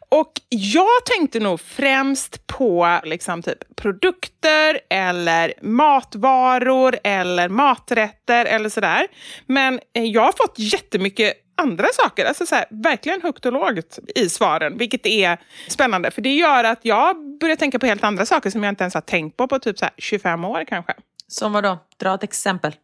[0.10, 9.08] Och jag tänkte nog främst på liksom typ produkter eller matvaror eller maträtter eller sådär.
[9.46, 14.00] Men eh, jag har fått jättemycket andra saker, alltså så här, verkligen högt och lågt
[14.16, 15.38] i svaren, vilket är
[15.68, 16.12] spännande.
[16.12, 18.94] För det gör att jag börjar tänka på helt andra saker som jag inte ens
[18.94, 20.94] har tänkt på på typ så här 25 år kanske.
[21.28, 21.80] Som vad då?
[21.98, 22.76] Dra ett exempel.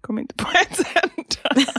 [0.00, 1.64] Kom inte på ett enda.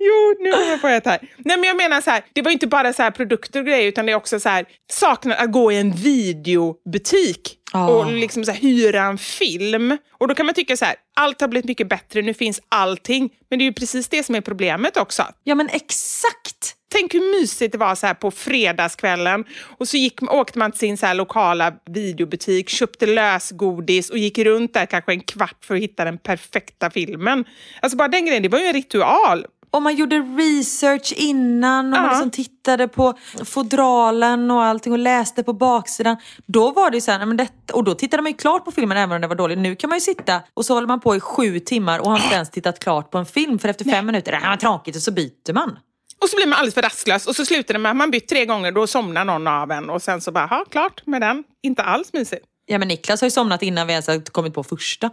[0.00, 1.18] Jo, nu kommer jag på ett här.
[1.38, 3.88] Nej, men jag menar så här, det var inte bara så här produkter och grejer,
[3.88, 7.88] utan det är också så här, saknar att gå i en videobutik Ja.
[7.88, 9.96] och liksom så här, hyra en film.
[10.18, 13.30] Och då kan man tycka så här, allt har blivit mycket bättre, nu finns allting.
[13.50, 15.22] Men det är ju precis det som är problemet också.
[15.44, 16.74] Ja men exakt!
[16.92, 19.44] Tänk hur mysigt det var så här på fredagskvällen
[19.78, 24.38] och så gick, åkte man till sin så här lokala videobutik, köpte lösgodis och gick
[24.38, 27.44] runt där kanske en kvart för att hitta den perfekta filmen.
[27.82, 29.46] Alltså bara den grejen, det var ju en ritual.
[29.70, 33.14] Och man gjorde research innan och man liksom tittade på
[33.44, 36.16] fodralen och allting och läste på baksidan.
[36.46, 38.64] Då var det ju så här, nej, men detta, och då tittade man ju klart
[38.64, 39.58] på filmen även om den var dålig.
[39.58, 42.18] Nu kan man ju sitta och så håller man på i sju timmar och har
[42.18, 44.96] inte ens tittat klart på en film för efter fem minuter, det här var tråkigt
[44.96, 45.78] och så byter man.
[46.22, 48.28] Och så blir man alldeles för rastlös och så slutar det med att man bytt
[48.28, 51.44] tre gånger, då somnar någon av en och sen så bara, ha klart med den.
[51.62, 52.44] Inte alls mysigt.
[52.66, 55.10] Ja men Niklas har ju somnat innan vi ens har kommit på första.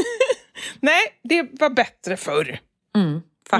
[0.80, 2.58] Nej, det var bättre förr.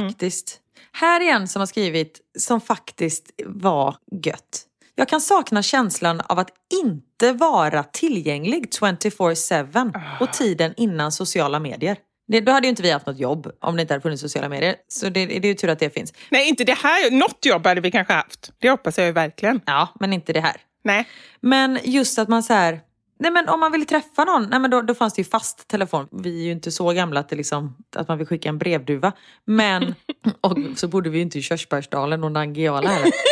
[0.01, 0.59] Faktiskt.
[0.93, 4.66] Här är en som har skrivit som faktiskt var gött.
[4.95, 6.51] Jag kan sakna känslan av att
[6.84, 11.97] inte vara tillgänglig 24-7 och tiden innan sociala medier.
[12.28, 14.49] Det, då hade ju inte vi haft något jobb om det inte hade funnits sociala
[14.49, 14.76] medier.
[14.88, 16.12] Så det, det är ju tur att det finns.
[16.30, 17.11] Nej, inte det här.
[17.11, 18.53] Något jobb hade vi kanske haft.
[18.59, 19.61] Det hoppas jag ju verkligen.
[19.66, 20.57] Ja, men inte det här.
[20.84, 21.09] Nej.
[21.40, 22.80] Men just att man så här,
[23.23, 25.68] nej men om man vill träffa någon, nej men då, då fanns det ju fast
[25.68, 26.09] telefon.
[26.11, 29.12] Vi är ju inte så gamla att, det liksom, att man vill skicka en brevduva.
[29.45, 29.95] Men,
[30.41, 33.12] och så bodde vi ju inte i Körsbärsdalen och Nangijala heller.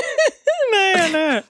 [0.72, 1.42] Nej, nej.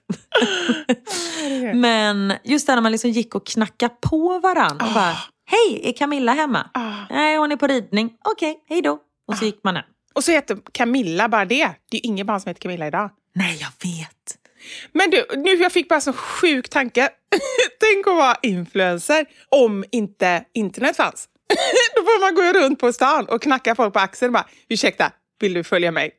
[1.74, 5.16] Men just det när man liksom gick och knackade på varann och bara
[5.50, 6.70] Hej, är Camilla hemma?
[7.10, 8.12] Nej, hon är på ridning.
[8.24, 8.98] Okej, hej då.
[9.28, 9.84] Och så gick man hem.
[10.14, 11.70] Och så heter Camilla bara det.
[11.90, 13.10] Det är ju ingen barn som heter Camilla idag.
[13.34, 14.39] Nej, jag vet.
[14.92, 17.08] Men du, nu jag fick bara så sjuk tanke.
[17.80, 21.28] Tänk att vara influencer om inte internet fanns.
[21.94, 25.12] Då får man gå runt på stan och knacka folk på axeln och bara, ursäkta,
[25.40, 26.12] Vill du följa mig?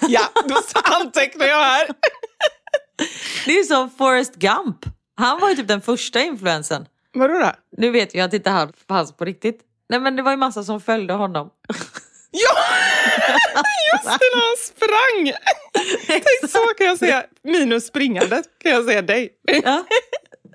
[0.08, 1.88] ja, då antecknar jag här.
[3.46, 4.76] Det är som Forrest Gump.
[5.16, 6.86] Han var ju typ den första influensen.
[7.12, 7.52] Vadå då?
[7.76, 9.60] Nu vet jag att inte han fanns på riktigt.
[9.88, 11.50] Nej men det var ju massa som följde honom.
[12.30, 12.54] Ja!
[13.92, 15.32] Just det, när han sprang!
[16.06, 19.28] Tänk så kan jag säga, minus springandet kan jag säga dig.
[19.64, 19.84] Ja.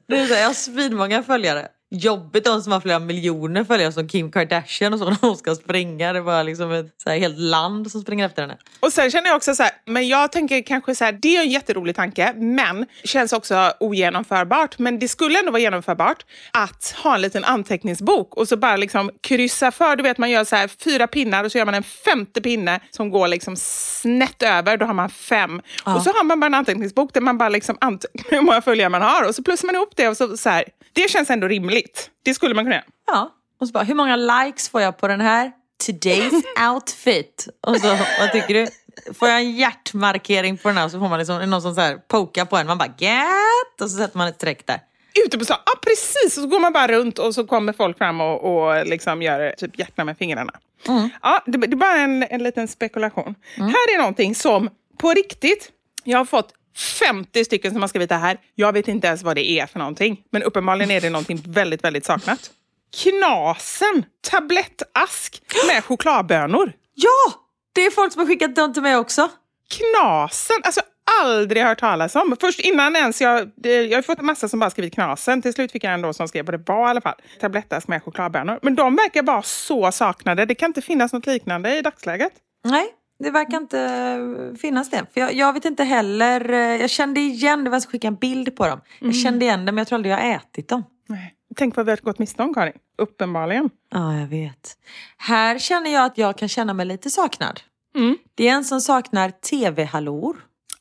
[0.09, 1.67] Här, jag har svinmånga följare.
[1.91, 5.55] Jobbigt de som har flera miljoner följare som Kim Kardashian och så när hon ska
[5.55, 6.13] springa.
[6.13, 8.57] Det var liksom ett så här, helt land som springer efter henne.
[8.79, 11.41] Och sen känner jag också så här, men jag tänker kanske så här, det är
[11.41, 14.79] en jätterolig tanke, men känns också ogenomförbart.
[14.79, 19.11] Men det skulle ändå vara genomförbart att ha en liten anteckningsbok och så bara liksom
[19.21, 19.95] kryssa för.
[19.95, 22.79] Du vet, man gör så här fyra pinnar och så gör man en femte pinne
[22.91, 24.77] som går liksom snett över.
[24.77, 25.61] Då har man fem.
[25.85, 25.95] Ja.
[25.95, 28.89] Och så har man bara en anteckningsbok där man bara liksom antecknar hur många följare
[28.89, 30.63] man har och så plussar man ihop det och så, så här.
[30.93, 31.74] Det känns ändå rimligt.
[32.23, 32.85] Det skulle man kunna göra.
[33.07, 33.31] Ja.
[33.59, 35.51] Och så bara, hur många likes får jag på den här
[35.83, 37.47] today's outfit?
[37.67, 38.67] Och så, vad tycker du?
[39.13, 41.97] Får jag en hjärtmarkering på den här så får man liksom någon som så här
[42.07, 42.67] pokar på en.
[42.67, 43.81] Man bara get!
[43.81, 44.79] Och så sätter man ett streck där.
[45.25, 46.37] Ute på stan, ja precis!
[46.37, 49.53] Och så går man bara runt och så kommer folk fram och, och liksom gör
[49.57, 50.53] typ hjärtan med fingrarna.
[51.21, 53.35] Ja, det, det är bara en, en liten spekulation.
[53.55, 55.71] Här är någonting som på riktigt,
[56.03, 58.37] jag har fått 50 stycken som har skrivit det här.
[58.55, 60.21] Jag vet inte ens vad det är för någonting.
[60.31, 62.51] Men uppenbarligen är det någonting väldigt, väldigt saknat.
[63.03, 64.05] Knasen!
[64.31, 66.73] Tablettask med chokladbönor.
[66.93, 67.33] Ja!
[67.73, 69.29] Det är folk som har skickat dem till mig också.
[69.69, 70.57] Knasen!
[70.63, 70.81] Alltså
[71.21, 72.35] aldrig hört talas om.
[72.41, 73.51] Först innan ens jag...
[73.63, 75.41] Jag har fått en massa som bara skrivit knasen.
[75.41, 77.15] Till slut fick jag en då som skrev vad det var i alla fall.
[77.39, 78.59] Tablettask med chokladbönor.
[78.61, 80.45] Men de verkar vara så saknade.
[80.45, 82.33] Det kan inte finnas något liknande i dagsläget.
[82.63, 82.87] Nej,
[83.19, 85.05] det verkar inte finnas det.
[85.13, 86.49] För jag, jag vet inte heller.
[86.53, 88.81] eh, Jag kände igen, det var en som skickade en bild på dem.
[88.99, 90.83] Jag kände igen dem men jag tror aldrig jag har ätit dem.
[91.07, 91.31] Nej.
[91.55, 92.73] Tänk vad vi har gått miste om Karin.
[92.97, 93.69] Uppenbarligen.
[93.91, 94.77] Ja, jag vet.
[95.17, 97.59] Här känner jag att jag kan känna mig lite saknad.
[97.95, 98.17] Mm.
[98.35, 100.37] Det är en som saknar tv-hallor.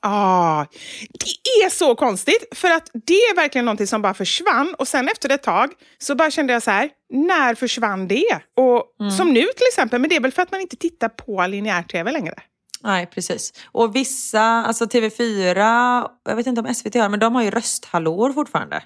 [0.06, 0.66] Ah,
[1.12, 5.08] det är så konstigt, för att det är verkligen någonting som bara försvann och sen
[5.08, 8.40] efter ett tag så bara kände jag så här, när försvann det?
[8.56, 11.46] Och som nu till exempel, men det är väl för att man inte tittar på
[11.46, 12.34] linjär-tv längre.
[12.82, 13.52] Nej, precis.
[13.64, 18.32] Och vissa, alltså TV4, jag vet inte om SVT har men de har ju rösthallår
[18.32, 18.82] fortfarande.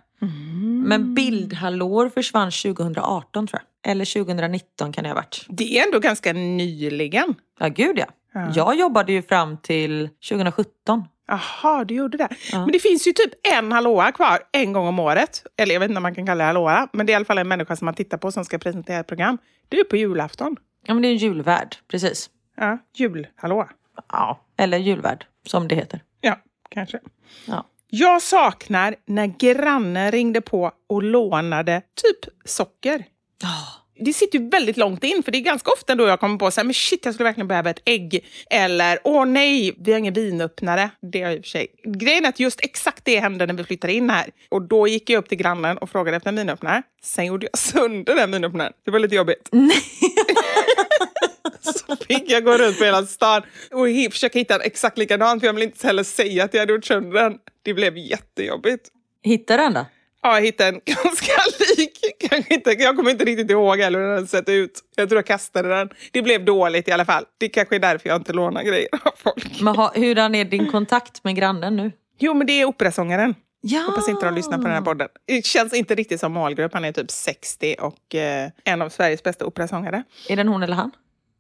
[0.87, 3.91] Men bildhallår försvann 2018 tror jag.
[3.91, 5.47] Eller 2019 kan det ha varit.
[5.49, 7.35] Det är ändå ganska nyligen.
[7.61, 8.07] Ja, gud ja.
[8.39, 8.53] Ja.
[8.55, 11.05] Jag jobbade ju fram till 2017.
[11.29, 12.29] Jaha, du gjorde det.
[12.53, 15.47] Men det finns ju typ en hallåa kvar en gång om året.
[15.57, 17.25] Eller jag vet inte om man kan kalla det hallåa, men det är i alla
[17.25, 19.39] fall en människa som man tittar på som ska presentera ett program.
[19.69, 20.57] Det är på julafton.
[20.87, 22.31] Ja, men det är en julvärd, precis.
[22.57, 23.69] Ja, julhallåa.
[24.13, 26.01] Ja, eller julvärd som det heter.
[26.21, 27.01] Ja, kanske.
[27.47, 27.65] Ja.
[27.91, 33.05] Jag saknar när grannen ringde på och lånade typ socker.
[34.01, 36.51] Det sitter ju väldigt långt in, för det är ganska ofta då jag kommer på
[36.51, 38.25] så här, men shit, jag skulle verkligen behöva ett ägg.
[38.51, 40.91] Eller, åh nej, vi har ingen vinöppnare.
[41.13, 41.67] Det har jag i och för sig.
[41.85, 44.31] Grejen är att just exakt det hände när vi flyttade in här.
[44.49, 46.83] Och då gick jag upp till grannen och frågade efter en vinöppnare.
[47.03, 48.73] Sen gjorde jag sönder den vinöppnaren.
[48.85, 49.49] Det var lite jobbigt.
[51.61, 55.47] så fick jag gå runt på hela stan och försöka hitta en exakt likadan, för
[55.47, 57.39] jag vill inte heller säga att jag hade gjort sönder den.
[57.63, 58.89] Det blev jättejobbigt.
[59.23, 59.87] Hittade den då?
[60.29, 61.33] Ja, jag hittade en ganska
[61.77, 61.99] lik.
[62.31, 64.81] Kanske inte, jag kommer inte riktigt ihåg hur den hade sett ut.
[64.97, 65.89] Jag tror jag kastade den.
[66.13, 67.25] Det blev dåligt i alla fall.
[67.39, 69.61] Det kanske är därför jag inte lånar grejer av folk.
[69.61, 71.93] Men ha, hurdan är din kontakt med grannen nu?
[72.19, 73.35] Jo, men det är operasångaren.
[73.61, 73.81] Ja.
[73.81, 75.09] Hoppas inte de lyssnar på den här podden.
[75.27, 76.75] Det känns inte riktigt som målgrupp.
[76.75, 80.03] Han är typ 60 och eh, en av Sveriges bästa operasångare.
[80.29, 80.91] Är den hon eller han?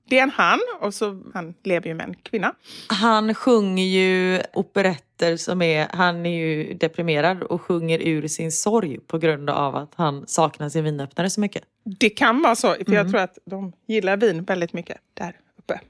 [0.08, 2.54] Det är en han och så han lever ju med en kvinna.
[2.86, 8.98] Han sjunger ju operetter som är, han är ju deprimerad och sjunger ur sin sorg
[9.00, 11.64] på grund av att han saknar sin vinöppnare så mycket.
[11.84, 15.80] Det kan vara så, för jag tror att de gillar vin väldigt mycket där uppe.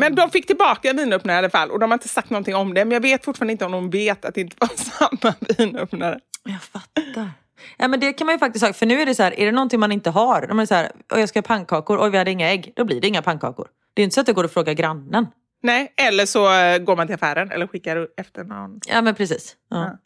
[0.00, 2.54] Men de fick tillbaka en vinöppnare i alla fall och de har inte sagt någonting
[2.54, 2.84] om det.
[2.84, 6.20] Men jag vet fortfarande inte om de vet att det inte var samma vinöppnare.
[6.44, 7.30] Jag fattar.
[7.78, 9.46] Ja men det kan man ju faktiskt säga, för nu är det så här, är
[9.46, 11.98] det någonting man inte har, om man är så här, "Oj, jag ska ha pannkakor,
[12.04, 13.68] oj vi hade inga ägg, då blir det inga pannkakor.
[13.94, 15.26] Det är inte så att det går att fråga grannen.
[15.62, 18.80] Nej, eller så eh, går man till affären eller skickar efter någon.
[18.88, 19.56] Ja men precis.
[19.70, 19.98] Ja.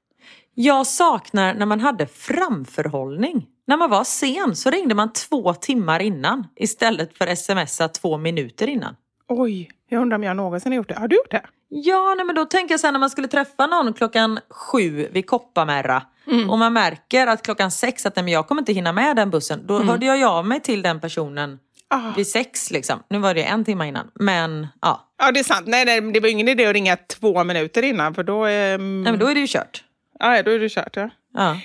[0.55, 3.47] Jag saknar när man hade framförhållning.
[3.67, 8.69] När man var sen så ringde man två timmar innan istället för smsa två minuter
[8.69, 8.97] innan.
[9.29, 10.95] Oj, jag undrar om jag någonsin har gjort det.
[10.99, 11.43] Har du gjort det?
[11.69, 15.27] Ja, nej, men då tänker jag sen när man skulle träffa någon klockan sju vid
[15.27, 16.03] Kopparmärra
[16.51, 19.31] och man märker att klockan sex att nej, men jag kommer inte hinna med den
[19.31, 19.67] bussen.
[19.67, 21.59] Då hörde jag av mig till den personen
[21.89, 22.13] Ah.
[22.17, 23.03] vid sex liksom.
[23.11, 24.11] Nu var det en timme innan.
[24.15, 25.67] Men ja, Ja, det är sant.
[25.67, 29.13] Nej, nej, det var ingen idé att ringa två minuter innan för då, är, nej,
[29.13, 29.85] men då är det ju kört.
[30.19, 30.97] ja, då är det kört.
[30.97, 31.09] Ja.
[31.35, 31.57] Ja.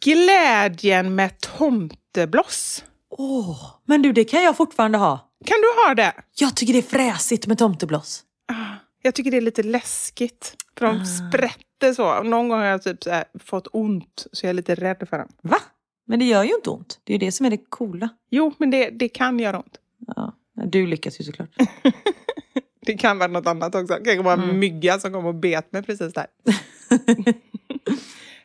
[0.00, 2.84] Glädjen med tomtebloss.
[3.10, 5.18] Åh, men du det kan jag fortfarande ha.
[5.46, 6.12] Kan du ha det?
[6.34, 6.82] Jag tycker det är
[7.12, 8.22] fräsigt med tomtebloss.
[9.02, 10.56] Jag tycker det är lite läskigt.
[10.78, 11.04] För de Ah.
[11.04, 12.22] sprätter så.
[12.22, 15.28] Någon gång har jag typ här fått ont, så jag är lite rädd för dem.
[15.42, 15.58] Va?
[16.06, 17.00] Men det gör ju inte ont.
[17.04, 18.08] Det är ju det som är det coola.
[18.30, 19.76] Jo, men det, det kan göra ont.
[20.16, 20.32] Ja.
[20.66, 21.48] Du lyckas ju såklart.
[22.86, 23.98] Det kan vara något annat också.
[24.04, 24.50] Det kan vara Mm.
[24.50, 26.26] en mygga som kom och bet mig precis där.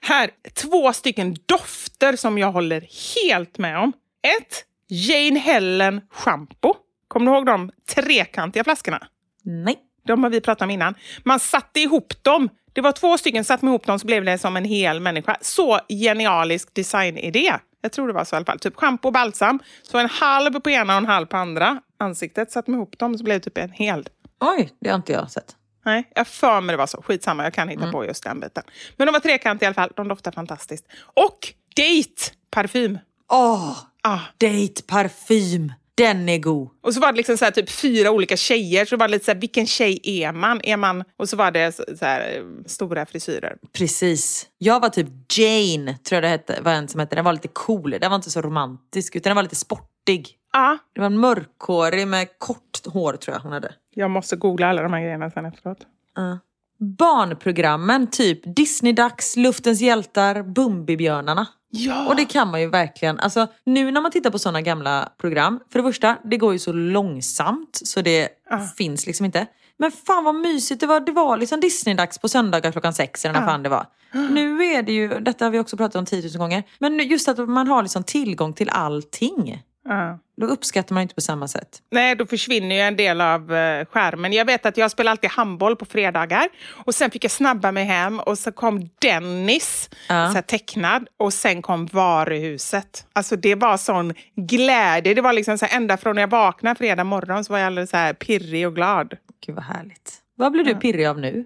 [0.01, 3.93] Här, två stycken dofter som jag håller helt med om.
[4.37, 6.73] Ett, Jane Helen shampoo.
[7.07, 9.07] Kommer du ihåg de trekantiga flaskorna?
[9.43, 9.75] Nej.
[10.07, 10.95] De har vi pratat om innan.
[11.23, 12.49] Man satte ihop dem.
[12.73, 15.37] Det var två stycken, satte man ihop dem så blev det som en hel människa.
[15.41, 17.53] Så genialisk designidé.
[17.81, 18.59] Jag tror det var så i alla fall.
[18.59, 19.59] Typ shampoo och balsam.
[19.83, 22.51] Så en halv på ena och en halv på andra ansiktet.
[22.51, 24.07] Satte man ihop dem så blev det typ en hel.
[24.39, 25.55] Oj, det har inte jag sett.
[25.85, 27.01] Nej, jag för mig det var så.
[27.01, 27.91] Skitsamma, jag kan hitta Mm.
[27.91, 28.63] på just den biten.
[28.97, 29.91] Men de var trekantiga i alla fall.
[29.95, 30.85] De doftar fantastiskt.
[31.03, 32.97] Och Date parfym.
[33.31, 34.19] Åh, Ah.
[34.37, 35.73] date parfym.
[35.97, 36.69] Den är god.
[36.81, 38.85] Och så var det liksom så här, typ fyra olika tjejer.
[38.85, 40.61] Så det var lite så här, vilken tjej är man?
[40.63, 41.03] Är man?
[41.17, 43.57] Och så var det så här, eh, stora frisyrer.
[43.73, 44.47] Precis.
[44.57, 47.15] Jag var typ Jane, tror jag det hette, var en som hette.
[47.15, 47.89] Den var lite cool.
[48.01, 50.33] Den var inte så romantisk, utan den var lite sportig.
[50.53, 53.73] Ja, Det var en mörkhårig med kort hår tror jag hon hade.
[53.95, 55.77] jag måste googla alla de här grejerna sen efteråt.
[56.15, 56.39] Ja.
[56.79, 61.47] Barnprogrammen, typ Disney-dags, Luftens hjältar, Bumbibjörnarna.
[61.69, 62.07] Ja!
[62.07, 63.19] Och det kan man ju verkligen.
[63.19, 66.59] Alltså, nu när man tittar på sådana gamla program, för det första, det går ju
[66.59, 68.59] så långsamt så det Ja.
[68.77, 69.47] finns liksom inte.
[69.79, 70.99] Men fan vad mysigt det var.
[70.99, 73.85] Det var liksom Disney-dags på söndagar klockan sex eller när fan det var.
[74.11, 77.27] Nu är det ju, detta har vi också pratat om 10 000 gånger, men just
[77.27, 79.63] att man har liksom tillgång till allting.
[79.85, 80.19] Ja.
[80.41, 81.81] Då uppskattar man inte på samma sätt.
[81.91, 84.33] Nej, då försvinner ju en del av eh, skärmen.
[84.33, 86.49] Jag vet att jag spelar alltid handboll på fredagar.
[86.85, 90.31] Och sen fick jag snabba mig hem och så kom Dennis, Ja.
[90.35, 91.07] så tecknad.
[91.17, 93.07] Och sen kom varuhuset.
[93.13, 95.13] Alltså det var sån glädje.
[95.13, 97.67] Det var liksom så här, ända från när jag vaknade fredag morgon så var jag
[97.67, 99.13] alldeles så här pirrig och glad.
[99.45, 100.13] Gud vad härligt.
[100.35, 101.45] Vad blir du pirrig av nu?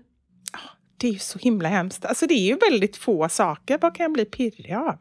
[0.97, 2.05] Det är ju så himla hemskt.
[2.05, 3.77] Alltså det är ju väldigt få saker.
[3.81, 4.97] Vad kan jag bli pirrig av?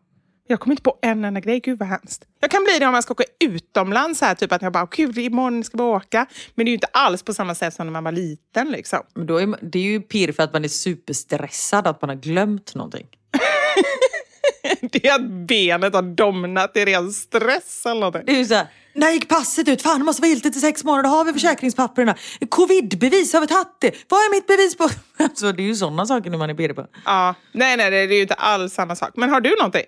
[0.51, 1.61] Jag kommer inte på en enda grej.
[1.61, 2.25] Gud vad hemskt.
[2.41, 4.21] Jag kan bli det om jag ska åka utomlands.
[4.21, 6.27] Här, typ att jag bara, kul imorgon ska vi åka.
[6.55, 8.71] Men det är ju inte alls på samma sätt som när man var liten.
[8.71, 8.99] Liksom.
[9.15, 12.09] Men då är, man- det är ju pirr för att man är superstressad, att man
[12.09, 13.07] har glömt någonting.
[14.93, 18.23] Det är att benet har domnat i ren stress eller någonting.
[18.27, 19.83] Det är ju såhär, när gick passet ut?
[19.83, 22.15] Fan det måste vara giltigt i sex månader, har vi försäkringspapperna?
[22.49, 23.95] Covidbevis, har vi tagit det?
[24.09, 24.89] Vad är mitt bevis på?
[25.25, 26.87] Alltså det är ju sådana saker nu man är pirrig på.
[27.05, 29.11] Ja, nej, nej, det är ju inte alls samma sak.
[29.15, 29.85] Men har du någonting?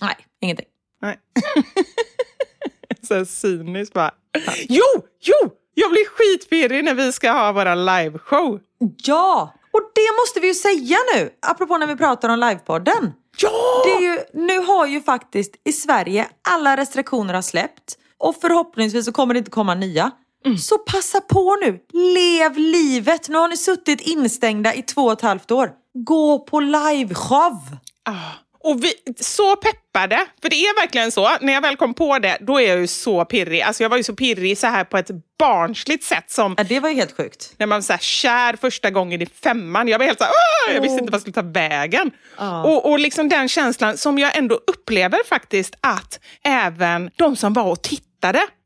[0.00, 0.66] Nej, ingenting.
[1.02, 1.18] Nej.
[3.08, 4.10] så cyniskt bara.
[4.68, 4.84] Jo,
[5.20, 5.50] jo!
[5.74, 8.60] Jag blir skitpirrig när vi ska ha våra liveshow.
[8.96, 9.54] Ja!
[9.72, 13.12] Och det måste vi ju säga nu, apropå när vi pratar om livepodden.
[13.38, 13.82] Ja!
[13.84, 19.04] Det är ju, nu har ju faktiskt i Sverige alla restriktioner har släppt och förhoppningsvis
[19.04, 20.10] så kommer det inte komma nya.
[20.58, 23.28] Så passa på nu, lev livet.
[23.28, 25.70] Nu har ni suttit instängda i två och ett halvt år.
[25.94, 27.58] Gå på liveshow.
[28.04, 28.32] Ah,
[28.62, 31.30] Och vi, så peppade, för det är verkligen så.
[31.40, 33.60] När jag väl kom på det, då är jag ju så pirrig.
[33.60, 36.80] Alltså jag var ju så pirrig så här på ett barnsligt sätt som Ja, det
[36.80, 37.54] var ju helt sjukt.
[37.56, 39.88] när man var så här kär första gången i femman.
[39.88, 40.32] Jag var helt så här,
[40.68, 42.10] "Åh!" jag visste inte vad jag skulle ta vägen.
[42.64, 47.64] Och, och liksom den känslan som jag ändå upplever faktiskt att även de som var
[47.64, 48.09] och tittade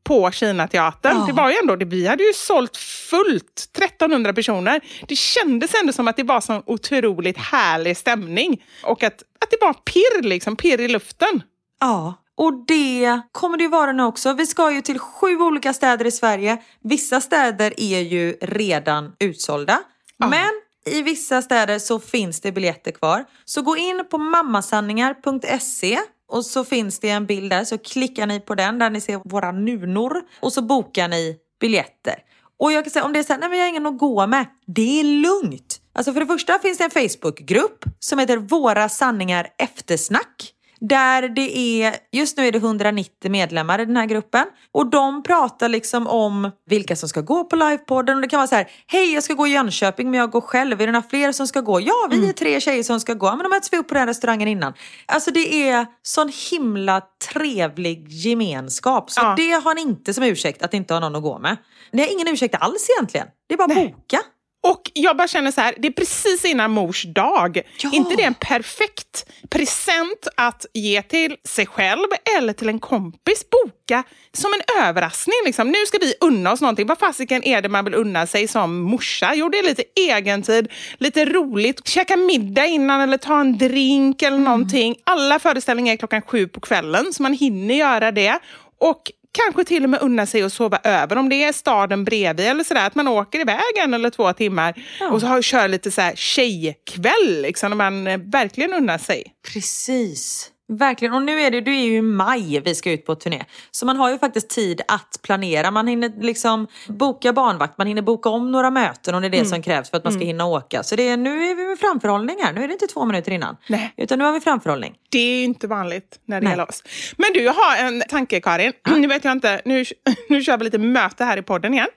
[0.04, 4.80] på Kinateatern, det var ju ändå, det, vi hade ju sålt fullt, 1300 personer.
[5.08, 8.62] Det kändes ändå som att det var sån otroligt härlig stämning.
[8.82, 11.42] Och att, att det var pirr, liksom, pirr i luften.
[11.80, 14.32] Ja, och det kommer det ju vara nu också.
[14.32, 16.62] Vi ska ju till sju olika städer i Sverige.
[16.82, 19.80] Vissa städer är ju redan utsålda.
[20.16, 20.50] Men
[20.86, 23.24] i vissa städer så finns det biljetter kvar.
[23.44, 25.98] Så gå in på mammasanningar.se
[26.28, 29.20] och så finns det en bild där så klickar ni på den där ni ser
[29.24, 32.14] våra nunor och så bokar ni biljetter.
[32.58, 33.98] Och jag kan säga om det är så här, nej men jag har ingen att
[33.98, 34.46] gå med.
[34.66, 35.80] Det är lugnt.
[35.92, 40.53] Alltså för det första finns det en Facebookgrupp som heter Våra sanningar eftersnack.
[40.88, 44.44] Där det är, just nu är det 190 medlemmar i den här gruppen.
[44.72, 48.16] Och de pratar liksom om vilka som ska gå på livepodden.
[48.16, 50.40] Och det kan vara så här, hej jag ska gå i Jönköping men jag går
[50.40, 50.80] själv.
[50.80, 51.80] Är det några fler som ska gå?
[51.80, 53.30] Ja, vi är tre tjejer som ska gå.
[53.30, 54.72] Men då möts vi upp på den restaurangen innan.
[55.06, 59.10] Alltså det är sån himla trevlig gemenskap.
[59.10, 59.34] Så Ja.
[59.36, 61.56] det har ni inte som ursäkt att inte ha någon att gå med.
[61.92, 63.26] Ni har ingen ursäkt alls egentligen.
[63.48, 64.20] Det är bara att boka.
[64.64, 67.60] Och jag bara känner så här, det är precis innan mors dag.
[67.78, 67.90] Ja.
[67.92, 72.06] inte det en perfekt present att ge till sig själv
[72.38, 73.44] eller till en kompis?
[73.50, 74.02] Boka
[74.32, 75.36] som en överraskning.
[75.44, 75.68] Liksom.
[75.68, 76.86] Nu ska vi unna oss någonting.
[76.86, 79.32] Vad fasiken är det man vill unna sig som morsa?
[79.34, 84.38] Jo, det är lite egentid, lite roligt, käka middag innan eller ta en drink eller
[84.38, 84.96] någonting.
[85.04, 88.38] Alla föreställningar är klockan sju på kvällen, så man hinner göra det.
[88.78, 89.02] Och
[89.34, 92.64] kanske till och med unna sig att sova över om det är staden bredvid eller
[92.64, 92.86] sådär.
[92.86, 95.10] Att man åker iväg en eller två timmar Ja.
[95.10, 99.24] och så har, kör lite så här tjejkväll liksom, när man eh, verkligen unnar sig.
[99.52, 100.50] Precis.
[100.72, 101.14] Verkligen.
[101.14, 103.44] Och nu är det, det är ju i maj vi ska ut på turné.
[103.70, 105.70] Så man har ju faktiskt tid att planera.
[105.70, 109.36] Man hinner liksom boka barnvakt, man hinner boka om några möten om det är det
[109.36, 109.48] Mm.
[109.48, 110.82] som krävs för att man ska hinna åka.
[110.82, 112.52] Så det är, nu är vi med framförhållning här.
[112.52, 113.56] Nu är det inte två minuter innan.
[113.68, 113.94] Nej.
[113.96, 114.94] Utan nu har vi framförhållning.
[115.10, 116.52] Det är ju inte vanligt när det Nej.
[116.52, 116.82] gäller oss.
[117.16, 118.72] Men du, jag har en tanke Karin.
[118.96, 119.84] Nu vet jag inte, nu,
[120.28, 121.88] nu kör vi lite möte här i podden igen.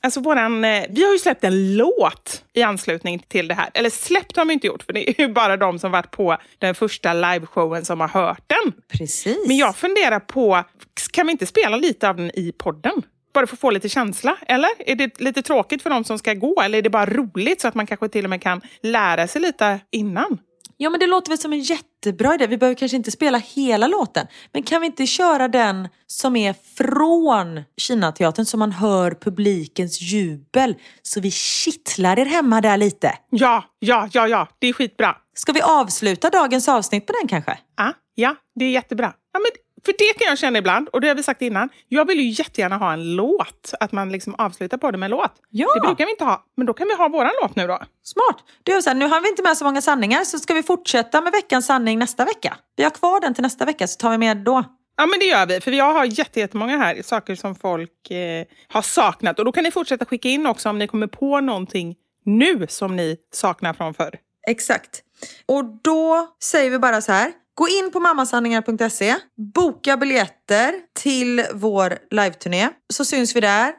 [0.00, 3.70] Alltså våran, eh, vi har ju släppt en låt i anslutning till det här.
[3.74, 6.36] Eller släppt har vi inte gjort, för det är ju bara de som varit på
[6.58, 8.72] den första liveshowen som har hört den.
[8.98, 9.38] Precis.
[9.46, 10.64] Men jag funderar på,
[11.12, 13.02] kan vi inte spela lite av den i podden?
[13.34, 14.70] Bara för att få lite känsla, eller?
[14.78, 17.68] Är det lite tråkigt för de som ska gå, eller är det bara roligt så
[17.68, 20.38] att man kanske till och med kan lära sig lite innan?
[20.76, 22.46] Ja men det låter väl som en jättebra idé.
[22.46, 24.26] Vi behöver kanske inte spela hela låten.
[24.52, 30.74] Men kan vi inte köra den som är från Kinateatern så man hör publikens jubel?
[31.02, 33.18] Så vi kittlar er hemma där lite.
[33.30, 35.16] Ja, ja, ja, ja, det är skitbra.
[35.34, 37.58] Ska vi avsluta dagens avsnitt på den kanske?
[37.76, 39.12] Ja, ja, det är jättebra.
[39.32, 39.50] Ja, men
[39.86, 41.68] för det kan jag känna ibland, och det har vi sagt innan.
[41.88, 45.10] Jag vill ju jättegärna ha en låt, att man liksom avslutar på det med en
[45.10, 45.32] låt.
[45.50, 45.74] Ja.
[45.74, 47.78] Det brukar vi inte ha, men då kan vi ha våran låt nu då.
[48.02, 48.36] Smart.
[48.62, 51.20] Du, så här, nu har vi inte med så många sanningar så ska vi fortsätta
[51.20, 52.56] med veckans sanning nästa vecka.
[52.76, 54.64] Vi har kvar den till nästa vecka så tar vi med då.
[54.96, 58.44] Ja, men det gör vi, för jag har jätte- jättemånga här saker som folk eh,
[58.68, 59.38] har saknat.
[59.38, 62.96] Och då kan ni fortsätta skicka in också om ni kommer på någonting nu som
[62.96, 64.14] ni saknar från förr.
[64.48, 65.02] Exakt.
[65.46, 67.32] Och då säger vi bara så här.
[67.58, 69.16] Gå in på mammasanningar.se,
[69.54, 73.72] boka biljetter till vår liveturné så syns vi där.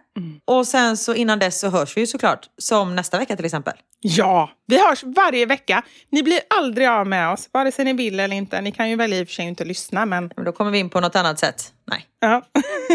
[0.45, 3.73] Och sen så innan dess så hörs vi ju såklart, som nästa vecka till exempel.
[3.99, 5.84] Ja, vi hörs varje vecka.
[6.11, 8.61] Ni blir aldrig av med oss, vare sig ni vill eller inte.
[8.61, 10.32] Ni kan ju välja i och för sig inte lyssna, men...
[10.36, 11.73] Men då kommer vi in på något annat sätt.
[11.88, 12.05] Nej.
[12.19, 12.41] Ja,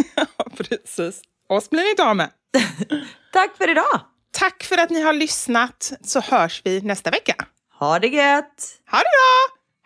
[0.57, 1.23] precis.
[1.49, 2.31] Oss blir ni inte av med.
[3.33, 4.01] Tack för idag!
[4.33, 7.35] Tack för att ni har lyssnat, så hörs vi nästa vecka.
[7.79, 8.81] Ha det gött!
[8.91, 9.62] Ha det bra!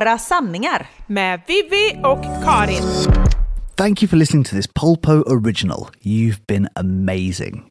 [0.00, 0.86] Våra sanningar.
[1.06, 2.82] Med Vivi och Karin.
[3.76, 5.88] Thank you for listening to this Polpo original.
[6.02, 7.70] You've been amazing.